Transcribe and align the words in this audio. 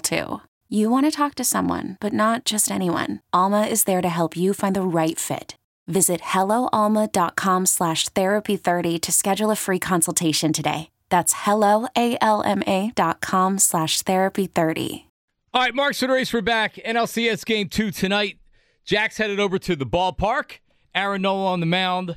too. 0.00 0.40
You 0.68 0.90
want 0.90 1.06
to 1.06 1.10
talk 1.10 1.34
to 1.36 1.44
someone, 1.44 1.96
but 2.00 2.12
not 2.12 2.44
just 2.44 2.70
anyone. 2.70 3.20
Alma 3.32 3.62
is 3.62 3.84
there 3.84 4.00
to 4.00 4.08
help 4.08 4.36
you 4.36 4.54
find 4.54 4.76
the 4.76 4.82
right 4.82 5.18
fit. 5.18 5.56
Visit 5.88 6.20
helloalma.com 6.20 7.66
slash 7.66 8.08
therapy30 8.10 9.00
to 9.00 9.12
schedule 9.12 9.50
a 9.50 9.56
free 9.56 9.80
consultation 9.80 10.52
today. 10.52 10.90
That's 11.08 11.34
helloalma.com 11.34 13.58
slash 13.58 14.02
therapy30. 14.02 15.04
All 15.52 15.62
right, 15.62 15.74
Marks 15.74 16.00
and 16.02 16.12
Reese, 16.12 16.32
we're 16.32 16.42
back. 16.42 16.76
NLCS 16.76 17.44
game 17.44 17.68
two 17.68 17.90
tonight. 17.90 18.38
Jack's 18.84 19.18
headed 19.18 19.40
over 19.40 19.58
to 19.58 19.74
the 19.74 19.84
ballpark. 19.84 20.58
Aaron 20.94 21.22
Nola 21.22 21.50
on 21.52 21.58
the 21.58 21.66
mound. 21.66 22.16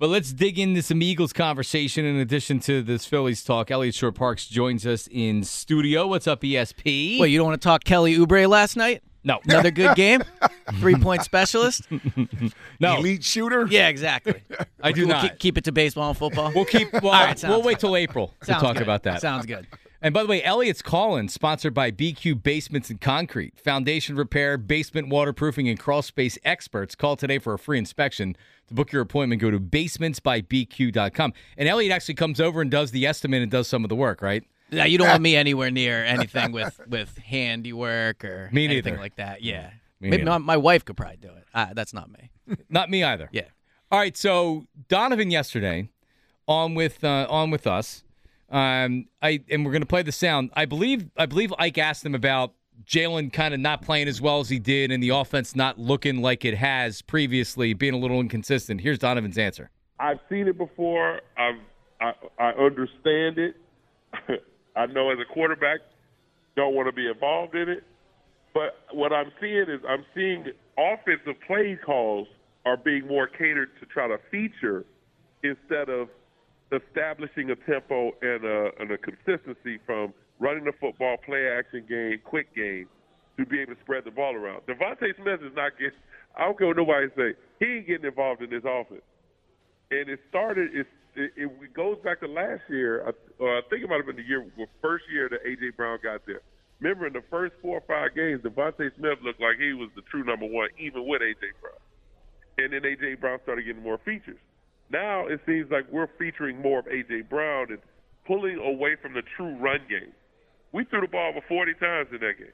But 0.00 0.10
let's 0.10 0.32
dig 0.32 0.60
into 0.60 0.80
some 0.80 1.02
Eagles 1.02 1.32
conversation 1.32 2.04
in 2.04 2.16
addition 2.16 2.60
to 2.60 2.82
this 2.82 3.04
Phillies 3.04 3.42
talk. 3.42 3.68
Eliot 3.72 3.96
Shorr-Parks 3.96 4.46
joins 4.46 4.86
us 4.86 5.08
in 5.10 5.42
studio. 5.42 6.06
What's 6.06 6.28
up, 6.28 6.42
ESP? 6.42 7.18
Well, 7.18 7.26
you 7.26 7.36
don't 7.36 7.48
want 7.48 7.60
to 7.60 7.66
talk 7.66 7.82
Kelly 7.82 8.16
Oubre 8.16 8.48
last 8.48 8.76
night? 8.76 9.02
no. 9.24 9.40
Another 9.44 9.72
good 9.72 9.96
game? 9.96 10.22
Three 10.74 10.94
point 10.94 11.22
specialist? 11.24 11.82
no. 12.80 12.98
Elite 12.98 13.24
shooter. 13.24 13.66
Yeah, 13.68 13.88
exactly. 13.88 14.40
I 14.80 14.92
do 14.92 15.00
We'll 15.00 15.16
not. 15.16 15.22
Keep, 15.22 15.38
keep 15.40 15.58
it 15.58 15.64
to 15.64 15.72
baseball 15.72 16.10
and 16.10 16.16
football. 16.16 16.52
We'll 16.54 16.64
keep. 16.64 16.92
Well, 16.92 17.06
All 17.06 17.10
right, 17.24 17.42
we'll 17.42 17.62
wait 17.62 17.80
till 17.80 17.96
April 17.96 18.32
to 18.42 18.52
talk 18.52 18.74
good. 18.74 18.82
about 18.84 19.02
that. 19.02 19.20
Sounds 19.20 19.46
good. 19.46 19.66
And 20.00 20.14
by 20.14 20.22
the 20.22 20.28
way, 20.28 20.42
Eliot's 20.44 20.80
Calling, 20.80 21.28
sponsored 21.28 21.74
by 21.74 21.90
BQ 21.90 22.40
Basements 22.40 22.88
and 22.88 23.00
Concrete, 23.00 23.58
foundation 23.58 24.14
repair, 24.14 24.56
basement 24.56 25.08
waterproofing, 25.08 25.68
and 25.68 25.78
crawl 25.78 26.02
space 26.02 26.38
experts. 26.44 26.94
Call 26.94 27.16
today 27.16 27.38
for 27.38 27.52
a 27.52 27.58
free 27.58 27.78
inspection. 27.78 28.36
To 28.68 28.74
book 28.74 28.92
your 28.92 29.02
appointment, 29.02 29.40
go 29.40 29.50
to 29.50 29.58
basementsbybq.com. 29.58 31.32
And 31.56 31.68
Eliot 31.68 31.92
actually 31.92 32.14
comes 32.14 32.40
over 32.40 32.60
and 32.60 32.70
does 32.70 32.92
the 32.92 33.06
estimate 33.06 33.42
and 33.42 33.50
does 33.50 33.66
some 33.66 33.84
of 33.84 33.88
the 33.88 33.96
work, 33.96 34.22
right? 34.22 34.44
Yeah, 34.70 34.84
you 34.84 34.98
don't 34.98 35.08
want 35.08 35.22
me 35.22 35.34
anywhere 35.36 35.70
near 35.70 36.04
anything 36.04 36.52
with 36.52 36.80
with 36.86 37.16
handiwork 37.18 38.24
or 38.24 38.50
Me 38.52 38.66
anything 38.66 38.98
like 38.98 39.16
that. 39.16 39.42
Yeah, 39.42 39.70
Me 40.00 40.10
maybe 40.10 40.24
my, 40.24 40.38
my 40.38 40.56
wife 40.56 40.84
could 40.84 40.96
probably 40.96 41.16
do 41.16 41.28
it. 41.28 41.44
Uh, 41.54 41.72
that's 41.74 41.94
not 41.94 42.10
me. 42.10 42.30
Not 42.68 42.88
me 42.88 43.02
either. 43.02 43.28
Yeah. 43.32 43.44
All 43.90 43.98
right, 43.98 44.16
so 44.16 44.66
Donovan 44.88 45.30
yesterday 45.30 45.88
on 46.46 46.74
with 46.74 47.02
uh, 47.02 47.26
on 47.28 47.50
with 47.50 47.66
us. 47.66 48.04
Um, 48.50 49.06
I 49.20 49.42
and 49.50 49.64
we're 49.64 49.72
gonna 49.72 49.86
play 49.86 50.02
the 50.02 50.12
sound. 50.12 50.50
I 50.54 50.64
believe 50.64 51.10
I 51.16 51.26
believe 51.26 51.52
Ike 51.58 51.78
asked 51.78 52.04
him 52.04 52.14
about 52.14 52.54
Jalen 52.86 53.32
kind 53.32 53.52
of 53.52 53.60
not 53.60 53.82
playing 53.82 54.08
as 54.08 54.20
well 54.20 54.40
as 54.40 54.48
he 54.48 54.58
did, 54.58 54.90
and 54.90 55.02
the 55.02 55.10
offense 55.10 55.54
not 55.54 55.78
looking 55.78 56.22
like 56.22 56.44
it 56.44 56.54
has 56.54 57.02
previously, 57.02 57.74
being 57.74 57.94
a 57.94 57.98
little 57.98 58.20
inconsistent. 58.20 58.80
Here's 58.80 58.98
Donovan's 58.98 59.38
answer. 59.38 59.70
I've 60.00 60.20
seen 60.30 60.46
it 60.46 60.56
before. 60.56 61.20
I've, 61.36 61.60
I 62.00 62.12
I 62.38 62.50
understand 62.52 63.38
it. 63.38 63.56
I 64.76 64.86
know 64.86 65.10
as 65.10 65.18
a 65.18 65.32
quarterback, 65.32 65.80
don't 66.56 66.74
want 66.74 66.88
to 66.88 66.92
be 66.92 67.08
involved 67.08 67.54
in 67.54 67.68
it. 67.68 67.84
But 68.54 68.76
what 68.92 69.12
I'm 69.12 69.30
seeing 69.40 69.66
is 69.68 69.80
I'm 69.88 70.04
seeing 70.14 70.46
offensive 70.78 71.40
play 71.46 71.78
calls 71.84 72.28
are 72.64 72.76
being 72.76 73.06
more 73.06 73.26
catered 73.26 73.70
to 73.80 73.86
try 73.86 74.08
to 74.08 74.18
feature 74.30 74.84
instead 75.42 75.88
of 75.88 76.08
establishing 76.72 77.50
a 77.50 77.56
tempo 77.56 78.12
and 78.20 78.44
a, 78.44 78.70
and 78.80 78.90
a 78.90 78.98
consistency 78.98 79.78
from 79.86 80.12
running 80.38 80.64
the 80.64 80.72
football, 80.80 81.16
play 81.24 81.48
action 81.48 81.84
game, 81.88 82.20
quick 82.24 82.54
game, 82.54 82.86
to 83.36 83.46
be 83.46 83.60
able 83.60 83.74
to 83.74 83.80
spread 83.80 84.04
the 84.04 84.10
ball 84.10 84.34
around. 84.34 84.62
DeVonta 84.66 85.14
Smith 85.16 85.40
is 85.42 85.54
not 85.54 85.72
getting. 85.78 85.98
I 86.36 86.44
don't 86.44 86.58
care 86.58 86.68
what 86.68 86.76
nobody 86.76 87.08
say. 87.16 87.34
He 87.58 87.66
ain't 87.66 87.86
getting 87.86 88.06
involved 88.06 88.42
in 88.42 88.50
this 88.50 88.62
offense 88.64 89.02
and 89.90 90.08
it 90.08 90.20
started. 90.28 90.74
It, 90.74 90.86
it, 91.16 91.32
it 91.36 91.74
goes 91.74 91.98
back 92.04 92.20
to 92.20 92.28
last 92.28 92.62
year. 92.68 93.06
I, 93.06 93.10
or 93.42 93.58
I 93.58 93.60
think 93.70 93.82
it 93.82 93.88
might 93.88 93.96
have 93.96 94.06
been 94.06 94.16
the 94.16 94.28
year, 94.28 94.44
the 94.56 94.66
first 94.82 95.04
year 95.10 95.28
that 95.28 95.44
AJ 95.44 95.76
Brown 95.76 95.98
got 96.02 96.26
there. 96.26 96.40
Remember, 96.80 97.06
in 97.06 97.12
the 97.12 97.24
first 97.30 97.54
four 97.60 97.78
or 97.78 97.84
five 97.88 98.14
games, 98.14 98.42
DeVonta 98.42 98.94
Smith 98.96 99.18
looked 99.24 99.40
like 99.40 99.58
he 99.58 99.72
was 99.72 99.90
the 99.96 100.02
true 100.02 100.22
number 100.22 100.46
one, 100.46 100.68
even 100.78 101.06
with 101.06 101.22
AJ 101.22 101.58
Brown. 101.60 101.82
And 102.58 102.72
then 102.72 102.82
AJ 102.82 103.20
Brown 103.20 103.38
started 103.42 103.64
getting 103.64 103.82
more 103.82 103.98
features. 104.04 104.38
Now 104.90 105.26
it 105.26 105.40
seems 105.46 105.70
like 105.70 105.84
we're 105.90 106.08
featuring 106.18 106.60
more 106.60 106.80
of 106.80 106.86
AJ 106.86 107.28
Brown 107.28 107.66
and 107.70 107.78
pulling 108.26 108.58
away 108.58 108.96
from 109.00 109.14
the 109.14 109.22
true 109.36 109.56
run 109.56 109.80
game. 109.88 110.12
We 110.72 110.84
threw 110.84 111.00
the 111.00 111.08
ball 111.08 111.30
over 111.30 111.40
40 111.48 111.74
times 111.74 112.08
in 112.12 112.20
that 112.20 112.38
game, 112.38 112.52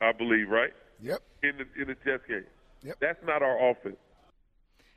I 0.00 0.12
believe, 0.12 0.48
right? 0.48 0.72
Yep. 1.02 1.22
In 1.42 1.52
the 1.58 1.80
in 1.80 1.88
the 1.88 1.96
Jets 2.04 2.24
game. 2.28 2.44
Yep. 2.82 2.96
That's 3.00 3.18
not 3.24 3.42
our 3.42 3.70
offense. 3.70 3.96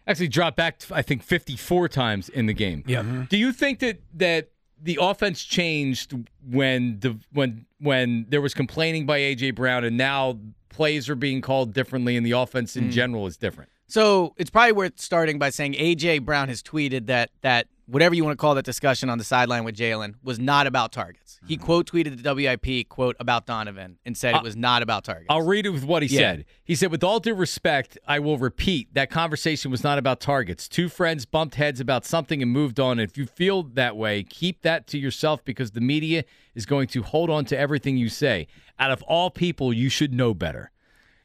Actually, 0.08 0.28
dropped 0.28 0.56
back, 0.56 0.82
I 0.92 1.02
think, 1.02 1.24
54 1.24 1.90
times 1.90 2.30
in 2.30 2.46
the 2.46 2.54
game. 2.54 2.84
Yeah. 2.86 3.02
Mm-hmm. 3.02 3.24
Do 3.24 3.38
you 3.38 3.52
think 3.52 3.80
that 3.80 4.02
that 4.14 4.50
the 4.82 5.00
offense 5.02 5.44
changed 5.44 6.14
when 6.48 7.00
the 7.00 7.18
when 7.34 7.66
when 7.80 8.26
there 8.30 8.42
was 8.42 8.54
complaining 8.54 9.06
by 9.06 9.20
AJ 9.20 9.56
Brown, 9.56 9.84
and 9.84 9.98
now 9.98 10.38
plays 10.70 11.10
are 11.10 11.16
being 11.16 11.42
called 11.42 11.74
differently, 11.74 12.16
and 12.18 12.26
the 12.26 12.32
offense 12.32 12.76
in 12.76 12.90
mm. 12.90 12.92
general 12.92 13.26
is 13.26 13.38
different? 13.38 13.72
So 13.88 14.34
it's 14.38 14.50
probably 14.50 14.72
worth 14.72 15.00
starting 15.00 15.40
by 15.40 15.50
saying 15.50 15.74
AJ 15.74 16.24
Brown 16.26 16.48
has 16.50 16.64
tweeted 16.64 17.08
that 17.08 17.30
that 17.42 17.68
whatever 17.88 18.16
you 18.16 18.24
want 18.24 18.38
to 18.38 18.42
call 18.42 18.56
that 18.56 18.66
discussion 18.66 19.10
on 19.10 19.18
the 19.18 19.24
sideline 19.24 19.64
with 19.64 19.76
Jalen 19.76 20.16
was 20.24 20.40
not 20.40 20.66
about 20.68 20.92
targets. 20.92 21.40
He 21.46 21.56
mm-hmm. 21.56 21.66
quote 21.66 21.92
tweeted 21.92 22.22
the 22.22 22.34
WIP 22.34 22.90
quote 22.90 23.16
about 23.20 23.46
Donovan 23.46 23.98
and 24.06 24.18
said 24.18 24.36
it 24.36 24.44
was 24.44 24.56
not 24.56 24.82
about 24.82 25.04
targets. 25.04 25.28
I'll 25.30 25.44
read 25.44 25.66
it 25.66 25.70
with 25.70 25.84
what 25.84 26.02
he 26.02 26.10
Yeah. 26.10 26.20
said. 26.20 26.46
He 26.64 26.76
said, 26.76 26.92
With 26.92 27.04
all 27.04 27.20
due 27.20 27.36
respect, 27.36 27.98
I 28.08 28.20
will 28.20 28.38
repeat 28.38 28.94
that 28.94 29.10
conversation 29.10 29.70
was 29.70 29.84
not 29.84 29.98
about 29.98 30.20
targets. 30.20 30.68
Two 30.68 30.90
friends 30.90 31.26
bumped 31.26 31.56
heads 31.56 31.80
about 31.80 32.06
something 32.06 32.42
and 32.42 32.52
moved 32.52 32.80
on. 32.80 33.00
If 33.00 33.18
you 33.18 33.26
feel 33.28 33.64
that 33.64 33.96
way, 33.96 34.24
keep 34.24 34.62
that 34.64 34.88
to 34.88 34.98
yourself 34.98 35.44
because 35.46 35.72
the 35.72 35.82
media 35.82 36.24
is 36.56 36.66
going 36.66 36.88
to 36.88 37.04
hold 37.04 37.30
on 37.30 37.46
to 37.46 37.58
everything 37.58 37.98
you 37.98 38.10
say. 38.10 38.48
Out 38.80 38.92
of 38.92 39.04
all 39.04 39.30
people, 39.30 39.72
you 39.72 39.90
should 39.90 40.14
know 40.14 40.34
better. 40.34 40.72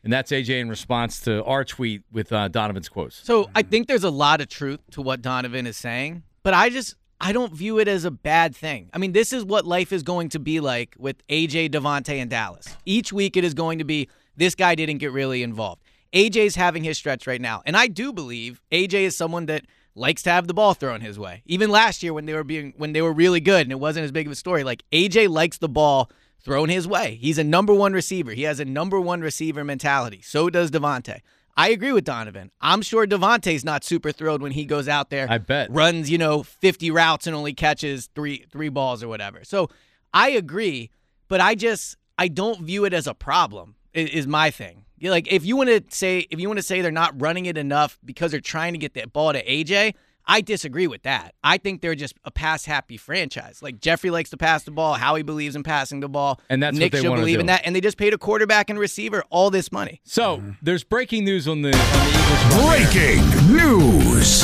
And 0.03 0.13
that's 0.13 0.31
AJ 0.31 0.61
in 0.61 0.69
response 0.69 1.21
to 1.21 1.45
our 1.45 1.65
tweet 1.65 2.03
with 2.11 2.33
uh, 2.33 2.49
Donovan's 2.49 2.89
quotes. 2.89 3.17
So 3.17 3.51
I 3.55 3.63
think 3.63 3.87
there's 3.87 4.05
a 4.05 4.11
lot 4.11 4.41
of 4.41 4.49
truth 4.49 4.81
to 4.93 5.03
what 5.03 5.21
Donovan 5.21 5.67
is 5.67 5.77
saying, 5.77 6.23
but 6.43 6.55
I 6.55 6.71
just 6.71 6.95
I 7.21 7.33
don't 7.33 7.53
view 7.53 7.79
it 7.79 7.87
as 7.87 8.07
a 8.07 8.11
bad 8.11 8.57
thing. 8.57 8.89
I 8.95 8.99
mean, 8.99 9.13
this 9.13 9.33
is 9.33 9.45
what 9.45 9.67
life 9.67 9.93
is 9.93 10.03
going 10.03 10.31
to 10.31 10.39
be 10.39 10.61
like 10.61 10.95
with 10.99 11.27
AJ 11.29 11.71
DeVonta 11.71 12.19
and 12.19 12.31
Dallas. 12.31 12.77
Each 12.87 13.13
week 13.13 13.37
it 13.37 13.45
is 13.45 13.53
going 13.53 13.79
to 13.79 13.85
be 13.85 14.09
this 14.37 14.55
guy 14.55 14.75
didn't 14.75 14.99
get 14.99 15.13
really 15.13 15.43
involved. 15.43 15.83
AJ's 16.15 16.57
having 16.57 16.83
his 16.83 16.97
stretch 16.97 17.27
right 17.27 17.41
now, 17.41 17.63
and 17.67 17.77
I 17.77 17.87
do 17.87 18.13
believe 18.13 18.63
AJ 18.73 18.95
is 18.95 19.17
someone 19.17 19.47
that 19.47 19.67
likes 19.95 20.23
to 20.23 20.31
have 20.31 20.47
the 20.47 20.55
ball 20.55 20.73
thrown 20.75 21.03
his 21.03 21.19
way. 21.19 21.43
Even 21.47 21.71
last 21.71 22.03
year 22.03 22.15
when 22.15 22.25
they 22.25 22.33
were 22.33 22.45
being 22.45 22.73
when 22.77 22.93
they 22.93 23.03
were 23.03 23.13
really 23.13 23.41
good 23.41 23.63
and 23.63 23.73
it 23.73 23.79
wasn't 23.79 24.05
as 24.05 24.13
big 24.13 24.27
of 24.27 24.33
a 24.33 24.37
story, 24.37 24.65
like 24.65 24.83
AJ 24.93 25.29
likes 25.29 25.59
the 25.59 25.69
ball 25.69 26.11
thrown 26.43 26.69
his 26.69 26.87
way. 26.89 27.19
He's 27.21 27.39
a 27.39 27.45
number 27.45 27.75
one 27.75 27.93
receiver. 27.93 28.33
He 28.33 28.43
has 28.43 28.61
a 28.61 28.65
number 28.65 29.01
one 29.01 29.21
receiver 29.21 29.65
mentality. 29.65 30.21
So 30.23 30.51
does 30.51 30.71
DeVonta. 30.71 31.21
I 31.57 31.71
agree 31.71 31.93
with 31.93 32.05
Donovan. 32.05 32.51
I'm 32.61 32.81
sure 32.81 33.07
DeVonta's 33.07 33.65
not 33.65 33.85
super 33.85 34.13
thrilled 34.13 34.41
when 34.41 34.53
he 34.53 34.65
goes 34.65 34.89
out 34.89 35.11
there. 35.11 35.27
I 35.29 35.39
bet. 35.39 35.71
runs 35.71 36.11
you 36.11 36.19
know 36.19 36.43
50 36.43 36.91
routes 36.91 37.27
and 37.27 37.37
only 37.37 37.53
catches 37.53 38.07
three 38.15 38.47
three 38.51 38.69
balls 38.69 39.03
or 39.03 39.09
whatever. 39.09 39.45
So 39.45 39.69
I 40.15 40.31
agree, 40.31 40.91
but 41.29 41.41
I 41.41 41.55
just 41.55 41.97
I 42.19 42.29
don't 42.29 42.63
view 42.63 42.85
it 42.85 42.95
as 42.95 43.07
a 43.07 43.15
problem. 43.15 43.75
Is 43.93 44.27
my 44.27 44.51
thing. 44.51 44.85
You're 44.99 45.11
like 45.11 45.31
if 45.33 45.45
you 45.45 45.57
want 45.57 45.69
to 45.71 45.83
say 45.95 46.27
if 46.31 46.39
you 46.39 46.49
want 46.49 46.59
to 46.59 46.63
say 46.63 46.81
they're 46.81 46.93
not 46.93 47.21
running 47.21 47.47
it 47.47 47.59
enough 47.59 47.99
because 48.05 48.31
they're 48.31 48.41
trying 48.41 48.73
to 48.75 48.79
get 48.79 48.95
that 48.95 49.13
ball 49.13 49.33
to 49.33 49.45
AJ, 49.45 49.95
I 50.31 50.43
disagree 50.43 50.87
with 50.87 51.03
that. 51.03 51.35
I 51.43 51.59
think 51.59 51.81
they're 51.81 51.97
just 51.97 52.15
a 52.25 52.31
pass 52.31 52.65
happy 52.65 52.97
franchise. 52.97 53.63
Like 53.63 53.81
Jeffrey 53.81 54.11
likes 54.11 54.31
to 54.31 54.37
pass 54.37 54.63
the 54.63 54.71
ball, 54.71 54.95
Howie 54.95 55.25
believes 55.25 55.57
in 55.57 55.65
passing 55.65 55.99
the 55.99 56.09
ball, 56.09 56.41
And 56.49 56.63
that's 56.63 56.77
what 56.77 56.79
Nick 56.79 56.93
they 56.93 57.01
should 57.01 57.17
believe 57.17 57.39
do. 57.39 57.41
in 57.41 57.47
that, 57.47 57.63
and 57.65 57.75
they 57.75 57.81
just 57.81 57.99
paid 57.99 58.15
a 58.15 58.19
quarterback 58.19 58.71
and 58.71 58.79
receiver 58.79 59.25
all 59.31 59.51
this 59.51 59.73
money. 59.73 60.01
So 60.05 60.37
mm-hmm. 60.37 60.51
there's 60.63 60.85
breaking 60.85 61.25
news 61.25 61.49
on 61.49 61.63
the, 61.63 61.73
on 61.73 61.73
the 61.73 62.11
Eagles. 62.11 62.55
front 62.55 62.93
here. 62.93 63.17
Breaking 63.17 63.57
news. 63.57 64.43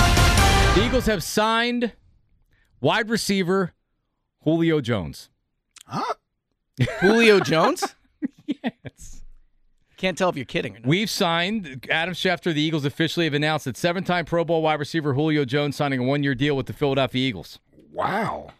The 0.75 0.87
Eagles 0.87 1.06
have 1.06 1.23
signed 1.23 1.93
wide 2.81 3.09
receiver 3.09 3.73
Julio 4.43 4.81
Jones. 4.81 5.31
Huh? 5.87 6.15
Julio 7.00 7.39
Jones? 7.39 7.85
Yes. 8.62 9.16
Can't 9.96 10.19
tell 10.19 10.28
if 10.28 10.37
you're 10.37 10.44
kidding 10.44 10.76
or 10.76 10.81
not. 10.81 10.87
We've 10.87 11.08
signed 11.08 11.87
Adam 11.90 12.14
Schefter. 12.14 12.52
The 12.52 12.60
Eagles 12.60 12.84
officially 12.84 13.25
have 13.25 13.34
announced 13.34 13.64
that 13.64 13.76
seven-time 13.76 14.26
Pro 14.26 14.44
Bowl 14.44 14.60
wide 14.62 14.78
receiver 14.78 15.14
Julio 15.14 15.44
Jones 15.46 15.75
signing 15.76 16.00
a 16.00 16.02
one-year 16.02 16.34
deal 16.34 16.54
with 16.56 16.66
the 16.66 16.72
Philadelphia 16.75 17.26
Eagles. 17.26 17.58
Wow. 17.93 18.50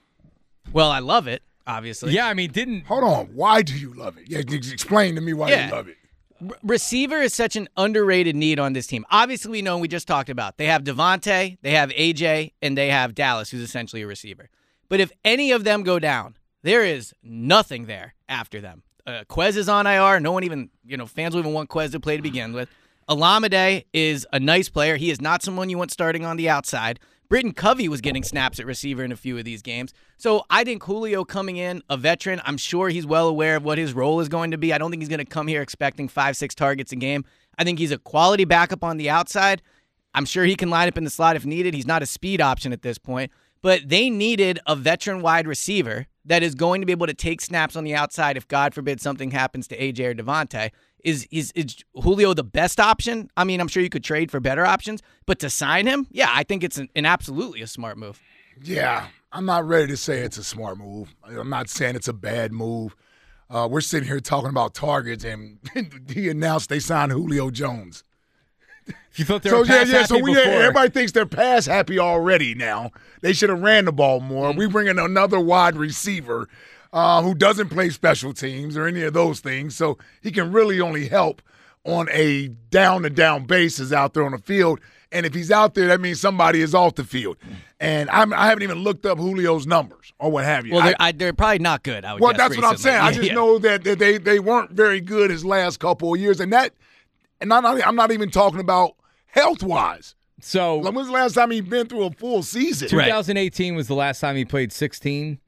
Well, 0.73 0.91
I 0.91 1.01
love 1.01 1.27
it, 1.29 1.43
obviously. 1.67 2.13
Yeah, 2.13 2.27
I 2.27 2.35
mean, 2.35 2.51
didn't 2.53 2.87
Hold 2.87 3.05
on. 3.05 3.27
Why 3.35 3.61
do 3.63 3.75
you 3.79 3.93
love 3.93 4.17
it? 4.17 4.29
Yeah, 4.29 4.39
explain 4.39 5.15
to 5.17 5.21
me 5.21 5.33
why 5.35 5.51
Yeah. 5.51 5.67
you 5.67 5.73
love 5.73 5.89
it. 5.89 5.97
receiver 6.63 7.17
is 7.23 7.33
such 7.33 7.57
an 7.57 7.67
underrated 7.77 8.37
need 8.37 8.59
on 8.59 8.73
this 8.75 8.87
team. 8.87 9.05
Obviously, 9.11 9.51
we 9.51 9.63
know 9.63 9.75
and 9.75 9.83
we 9.83 9.89
just 9.89 10.07
talked 10.09 10.29
about 10.29 10.57
they 10.59 10.67
have 10.67 10.85
DeVonta, 10.85 11.57
they 11.63 11.71
have 11.71 11.91
AJ, 11.91 12.53
and 12.61 12.77
they 12.77 12.89
have 12.91 13.15
Dallas, 13.15 13.51
who's 13.51 13.63
essentially 13.63 14.03
a 14.03 14.07
receiver. 14.07 14.49
But 14.89 15.01
if 15.01 15.13
any 15.25 15.51
of 15.51 15.65
them 15.65 15.83
go 15.83 15.99
down, 15.99 16.37
there 16.63 16.85
is 16.85 17.15
nothing 17.23 17.87
there 17.87 18.15
after 18.29 18.61
them. 18.61 18.83
Uh, 19.07 19.25
Quez 19.29 19.57
is 19.57 19.69
on 19.69 19.87
IR. 19.87 20.21
No 20.21 20.33
one 20.33 20.45
even, 20.45 20.71
you 20.85 20.97
know, 20.97 21.07
fans 21.07 21.35
will 21.35 21.41
even 21.41 21.53
want 21.53 21.71
Quez 21.71 21.93
to 21.93 22.01
play 22.01 22.17
to 22.17 22.23
begin 22.23 22.53
with. 22.53 22.69
Olamide 23.09 23.85
is 23.93 24.27
a 24.33 24.41
nice 24.41 24.69
player. 24.69 24.97
He 24.97 25.11
is 25.11 25.21
not 25.21 25.43
someone 25.43 25.71
you 25.71 25.79
want 25.79 25.93
starting 25.93 26.25
on 26.25 26.37
the 26.37 26.49
outside. 26.49 26.99
Britain 27.29 27.53
Covey 27.53 27.89
was 27.89 28.01
getting 28.01 28.23
snaps 28.23 28.61
at 28.61 28.67
receiver 28.67 29.05
in 29.05 29.11
a 29.11 29.17
few 29.17 29.37
of 29.39 29.45
these 29.45 29.63
games. 29.63 29.93
So 30.17 30.45
I 30.51 30.65
think 30.65 30.83
Julio 30.85 31.25
coming 31.25 31.57
in, 31.57 31.83
a 31.89 31.97
veteran, 31.97 32.41
I'm 32.45 32.57
sure 32.57 32.89
he's 32.89 33.07
well 33.07 33.29
aware 33.29 33.57
of 33.57 33.65
what 33.65 33.79
his 33.79 33.95
role 33.95 34.21
is 34.21 34.29
going 34.29 34.53
to 34.53 34.59
be. 34.59 34.73
I 34.73 34.79
don't 34.79 34.91
think 34.91 35.03
he's 35.03 35.09
going 35.09 35.19
to 35.19 35.25
come 35.25 35.49
here 35.49 35.63
expecting 35.63 36.09
five, 36.09 36.37
six 36.37 36.55
targets 36.55 36.93
a 36.93 36.97
game. 36.97 37.25
I 37.59 37.65
think 37.65 37.79
he's 37.79 37.91
a 37.91 37.99
quality 37.99 38.45
backup 38.45 38.85
on 38.85 38.97
the 38.97 39.11
outside. 39.11 39.63
I'm 40.15 40.25
sure 40.25 40.45
he 40.45 40.57
can 40.57 40.71
line 40.71 40.89
up 40.89 40.97
in 40.97 41.05
the 41.05 41.11
slot 41.11 41.37
if 41.37 41.45
needed. 41.45 41.75
He's 41.75 41.87
not 41.87 42.03
a 42.03 42.07
speed 42.07 42.41
option 42.41 42.73
at 42.73 42.83
this 42.83 42.97
point, 42.99 43.31
but 43.63 43.89
they 43.89 44.11
needed 44.11 44.59
a 44.67 44.77
veteran 44.77 45.23
wide 45.23 45.47
receiver 45.47 46.07
that 46.25 46.43
is 46.43 46.55
going 46.55 46.81
to 46.81 46.87
be 46.87 46.93
able 46.93 47.07
to 47.07 47.15
take 47.15 47.41
snaps 47.41 47.77
on 47.77 47.85
the 47.85 47.95
outside 47.95 48.37
if 48.37 48.49
God 48.49 48.75
forbid 48.75 49.01
something 49.01 49.31
happens 49.31 49.67
to 49.69 49.79
AJ 49.79 50.01
or 50.07 50.15
DeVonta. 50.15 50.71
Is, 51.05 51.29
is 51.31 51.53
is 51.53 51.77
Julio 51.95 52.35
the 52.35 52.43
best 52.43 52.81
option? 52.81 53.31
I 53.37 53.45
mean, 53.45 53.61
I'm 53.61 53.69
sure 53.69 53.83
you 53.83 53.89
could 53.89 54.03
trade 54.03 54.31
for 54.31 54.41
better 54.41 54.67
options, 54.67 55.03
but 55.25 55.39
to 55.39 55.51
sign 55.51 55.87
him, 55.87 56.09
yeah, 56.11 56.31
I 56.33 56.43
think 56.43 56.65
it's 56.65 56.79
an, 56.79 56.89
an 56.97 57.07
absolutely 57.07 57.63
a 57.63 57.67
smart 57.69 57.97
move. 57.97 58.21
Yeah, 58.61 59.07
I'm 59.31 59.45
not 59.45 59.67
ready 59.69 59.87
to 59.89 59.97
say 59.97 60.21
it's 60.21 60.39
a 60.39 60.45
smart 60.45 60.79
move. 60.79 61.15
I'm 61.25 61.51
not 61.51 61.69
saying 61.69 61.95
it's 61.95 62.09
a 62.09 62.13
bad 62.13 62.53
move. 62.53 62.97
Uh, 63.49 63.69
we're 63.71 63.83
sitting 63.83 64.09
here 64.09 64.19
talking 64.19 64.51
about 64.51 64.75
targets, 64.75 65.25
and 65.25 65.59
he 66.13 66.29
announced 66.29 66.69
they 66.69 66.81
signed 66.81 67.13
Julio 67.13 67.51
Jones. 67.51 68.03
You 69.15 69.25
thought 69.25 69.43
they 69.43 69.51
So 69.51 69.61
were 69.61 69.67
yeah, 69.67 69.85
yeah. 69.85 70.05
So 70.05 70.19
we, 70.19 70.35
before? 70.35 70.53
everybody 70.53 70.91
thinks 70.91 71.13
they're 71.13 71.27
pass 71.27 71.67
happy 71.67 71.99
already. 71.99 72.55
Now 72.55 72.91
they 73.21 73.33
should 73.33 73.51
have 73.51 73.61
ran 73.61 73.87
the 73.87 73.93
ball 73.93 74.21
more. 74.21 74.51
Mm-hmm. 74.51 74.59
We 74.59 74.67
bring 74.69 74.87
in 74.87 74.99
another 74.99 75.41
wide 75.41 75.77
receiver 75.77 76.49
uh, 76.93 77.23
who 77.23 77.35
doesn't 77.35 77.69
play 77.69 77.91
special 77.91 78.33
teams 78.33 78.77
or 78.77 78.87
any 78.87 79.03
of 79.03 79.13
those 79.13 79.41
things, 79.41 79.77
so 79.77 79.99
he 80.23 80.31
can 80.31 80.53
really 80.53 80.81
only 80.81 81.09
help 81.09 81.43
on 81.85 82.09
a 82.11 82.49
down 82.71 83.03
to 83.03 83.11
down 83.11 83.45
basis 83.45 83.93
out 83.93 84.15
there 84.15 84.25
on 84.25 84.33
the 84.33 84.39
field. 84.39 84.81
And 85.13 85.25
if 85.25 85.35
he's 85.35 85.53
out 85.53 85.75
there, 85.75 85.87
that 85.87 86.01
means 86.01 86.21
somebody 86.21 86.61
is 86.61 86.75
off 86.75 86.97
the 86.97 87.05
field. 87.05 87.37
And 87.79 88.11
I'm, 88.11 88.33
I 88.33 88.47
haven't 88.49 88.65
even 88.65 88.79
looked 88.79 89.07
up 89.07 89.19
Julio's 89.19 89.67
numbers 89.67 90.13
or 90.19 90.31
what 90.31 90.45
have 90.45 90.67
you. 90.67 90.75
Well, 90.75 90.83
they're, 90.83 90.97
I, 90.99 91.13
they're 91.13 91.33
probably 91.33 91.61
not 91.61 91.85
good. 91.85 92.05
I 92.05 92.15
would 92.15 92.23
well, 92.23 92.33
that's 92.33 92.57
what 92.57 92.65
I'm 92.65 92.73
recently. 92.73 92.91
saying. 92.91 93.03
I 93.03 93.13
just 93.13 93.29
yeah. 93.29 93.35
know 93.35 93.59
that, 93.59 93.85
that 93.85 93.99
they 93.99 94.19
they 94.19 94.41
weren't 94.41 94.73
very 94.73 95.01
good 95.01 95.31
his 95.31 95.45
last 95.45 95.79
couple 95.79 96.13
of 96.13 96.21
years, 96.21 96.41
and 96.41 96.53
that, 96.53 96.73
and 97.41 97.53
I'm 97.53 97.63
not, 97.63 97.87
I'm 97.87 97.97
not 97.97 98.13
even 98.13 98.31
talking 98.31 98.61
about 98.61 98.97
health 99.27 99.63
wise. 99.63 100.15
so 100.41 100.79
when 100.79 100.95
was 100.95 101.07
the 101.07 101.13
last 101.13 101.35
time 101.35 101.51
he 101.51 101.61
been 101.61 101.87
through 101.87 102.05
a 102.05 102.11
full 102.11 102.43
season? 102.43 102.89
2018 102.89 103.75
was 103.75 103.89
the 103.89 103.95
last 103.95 104.21
time 104.21 104.37
he 104.37 104.45
played 104.45 104.73
16. 104.73 105.39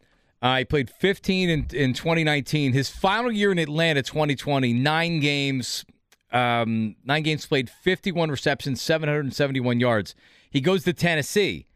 Uh, 0.40 0.58
he 0.58 0.64
played 0.64 0.88
15 0.88 1.50
in, 1.50 1.66
in 1.72 1.92
2019. 1.94 2.72
His 2.72 2.88
final 2.88 3.32
year 3.32 3.50
in 3.50 3.58
Atlanta, 3.58 4.02
2020, 4.02 4.72
nine 4.72 5.20
games, 5.20 5.84
um, 6.32 6.94
nine 7.04 7.22
games 7.22 7.44
played, 7.46 7.68
51 7.68 8.30
receptions, 8.30 8.80
771 8.80 9.80
yards. 9.80 10.14
He 10.50 10.60
goes 10.60 10.84
to 10.84 10.92
Tennessee, 10.92 11.66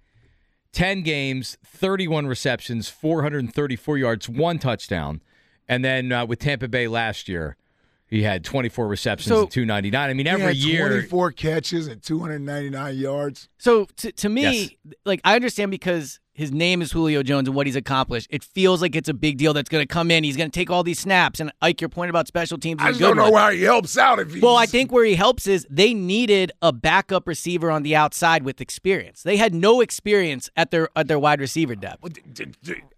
10 0.72 1.02
games, 1.02 1.58
31 1.64 2.26
receptions, 2.26 2.88
434 2.88 3.98
yards, 3.98 4.28
one 4.28 4.58
touchdown. 4.58 5.20
And 5.68 5.84
then 5.84 6.12
uh, 6.12 6.26
with 6.26 6.38
Tampa 6.38 6.68
Bay 6.68 6.86
last 6.86 7.28
year, 7.28 7.56
he 8.12 8.22
had 8.22 8.44
24 8.44 8.86
receptions 8.86 9.28
So- 9.28 9.42
and 9.42 9.50
299. 9.50 10.10
I 10.10 10.12
mean, 10.14 10.26
He 10.26 10.30
every 10.32 10.44
had 10.44 10.56
year. 10.56 10.88
24 10.88 11.32
catches 11.32 11.86
and 11.86 12.02
299 12.02 12.96
yards. 12.96 13.48
So 13.58 13.86
to, 13.96 14.12
to 14.12 14.28
me, 14.28 14.42
Yes. 14.42 14.70
like 15.06 15.20
I 15.24 15.34
understand 15.34 15.70
because 15.70 16.20
his 16.34 16.50
name 16.50 16.80
is 16.80 16.92
Julio 16.92 17.22
Jones 17.22 17.46
and 17.48 17.54
what 17.54 17.66
he's 17.66 17.76
accomplished, 17.76 18.26
it 18.30 18.42
feels 18.42 18.80
like 18.80 18.96
it's 18.96 19.08
a 19.08 19.14
big 19.14 19.36
deal 19.36 19.52
that's 19.52 19.68
going 19.68 19.82
to 19.82 19.86
come 19.86 20.10
in. 20.10 20.24
He's 20.24 20.36
going 20.36 20.50
to 20.50 20.54
take 20.58 20.70
all 20.70 20.82
these 20.82 20.98
snaps. 20.98 21.40
And 21.40 21.52
Ike, 21.60 21.80
your 21.80 21.90
point 21.90 22.10
about 22.10 22.26
special 22.26 22.56
teams 22.56 22.80
is 22.80 22.86
I 22.86 22.88
a 22.88 22.92
just 22.92 23.00
good 23.00 23.08
don't 23.08 23.16
know 23.16 23.30
one. 23.30 23.42
how 23.42 23.50
he 23.50 23.62
helps 23.62 23.98
out 23.98 24.18
if 24.18 24.32
he's. 24.32 24.42
Well, 24.42 24.56
I 24.56 24.66
think 24.66 24.90
where 24.90 25.04
he 25.04 25.14
helps 25.14 25.46
is 25.46 25.66
they 25.68 25.92
needed 25.92 26.52
a 26.62 26.72
backup 26.72 27.28
receiver 27.28 27.70
on 27.70 27.82
the 27.82 27.94
outside 27.94 28.44
with 28.44 28.60
experience. 28.60 29.22
They 29.22 29.36
had 29.36 29.54
no 29.54 29.80
experience 29.82 30.48
at 30.56 30.70
their 30.70 30.88
at 30.96 31.06
their 31.08 31.18
wide 31.18 31.40
receiver 31.40 31.74
depth. 31.74 32.18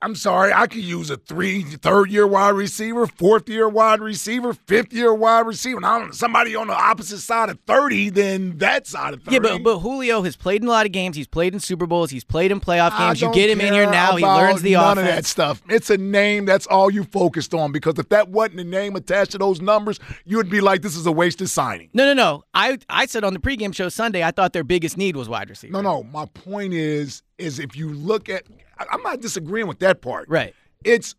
I'm 0.01 0.15
sorry, 0.15 0.53
I 0.53 0.67
could 0.67 0.85
use 0.85 1.11
a 1.11 1.17
three, 1.17 1.63
third 1.63 2.11
year 2.11 2.27
wide 2.27 2.51
receiver, 2.51 3.07
fourth 3.07 3.49
year 3.49 3.69
wide 3.69 4.01
receiver, 4.01 4.55
fifth 4.55 4.93
year 4.93 5.13
wide 5.13 5.47
receiver. 5.47 5.79
And 5.79 5.87
I 5.87 5.99
don't, 5.99 6.15
somebody 6.15 6.55
on 6.55 6.69
the 6.69 6.75
opposite 6.75 7.19
side 7.21 7.49
of 7.49 7.59
30 7.67 8.11
than 8.11 8.59
that 8.59 8.87
side 8.87 9.15
of 9.15 9.23
30. 9.23 9.33
Yeah, 9.35 9.39
but, 9.41 9.63
but 9.63 9.79
Julio 9.81 10.23
has 10.23 10.37
played 10.37 10.63
in 10.63 10.69
a 10.69 10.71
lot 10.71 10.87
of 10.87 10.93
games. 10.93 11.17
He's 11.17 11.27
played 11.27 11.55
in 11.55 11.61
Super 11.61 11.87
Bowls. 11.87 12.11
He's 12.11 12.25
played 12.25 12.53
in 12.53 12.61
playoff 12.61 12.97
games. 12.99 13.24
You 13.25 13.35
get 13.35 13.50
him 13.50 13.61
in 13.61 13.73
here 13.73 13.91
now. 13.91 14.17
He 14.17 14.25
learns 14.25 14.62
the 14.62 14.73
none 14.73 14.99
offense. 14.99 15.09
of 15.09 15.15
that 15.15 15.25
stuff. 15.26 15.62
It's 15.69 15.91
a 15.91 15.99
name. 15.99 16.44
That's 16.44 16.67
all 16.67 16.91
you 16.91 17.05
focused 17.05 17.55
on. 17.55 17.73
Because 17.73 17.99
if 17.99 18.09
that 18.11 18.29
wasn't 18.29 18.61
a 18.61 18.65
name 18.65 18.97
attached 18.97 19.32
to 19.32 19.38
those 19.38 19.61
numbers, 19.61 19.99
you 20.25 20.37
would 20.37 20.50
be 20.50 20.61
like, 20.61 20.83
this 20.83 20.97
is 20.97 21.07
a 21.07 21.12
wasted 21.12 21.49
signing. 21.50 21.90
No, 21.93 22.04
no, 22.04 22.14
no. 22.14 22.45
I 22.54 22.78
I 22.88 23.07
said 23.07 23.25
on 23.25 23.33
the 23.33 23.38
pregame 23.38 23.75
show 23.75 23.88
Sunday, 23.88 24.23
I 24.23 24.31
thought 24.31 24.52
their 24.52 24.64
biggest 24.64 24.97
need 24.97 25.16
was 25.16 25.28
wide 25.28 25.50
receiver. 25.50 25.73
No, 25.73 25.81
no. 25.81 26.02
My 26.04 26.26
point 26.26 26.75
is, 26.75 27.23
is 27.38 27.59
if 27.59 27.76
you 27.76 27.93
look 27.93 28.28
at, 28.28 28.45
I'm 28.78 29.02
not 29.02 29.21
disagreeing 29.21 29.66
with 29.66 29.81
that 29.81 30.00
part. 30.00 30.28
Right. 30.28 30.54
It's, 30.85 31.14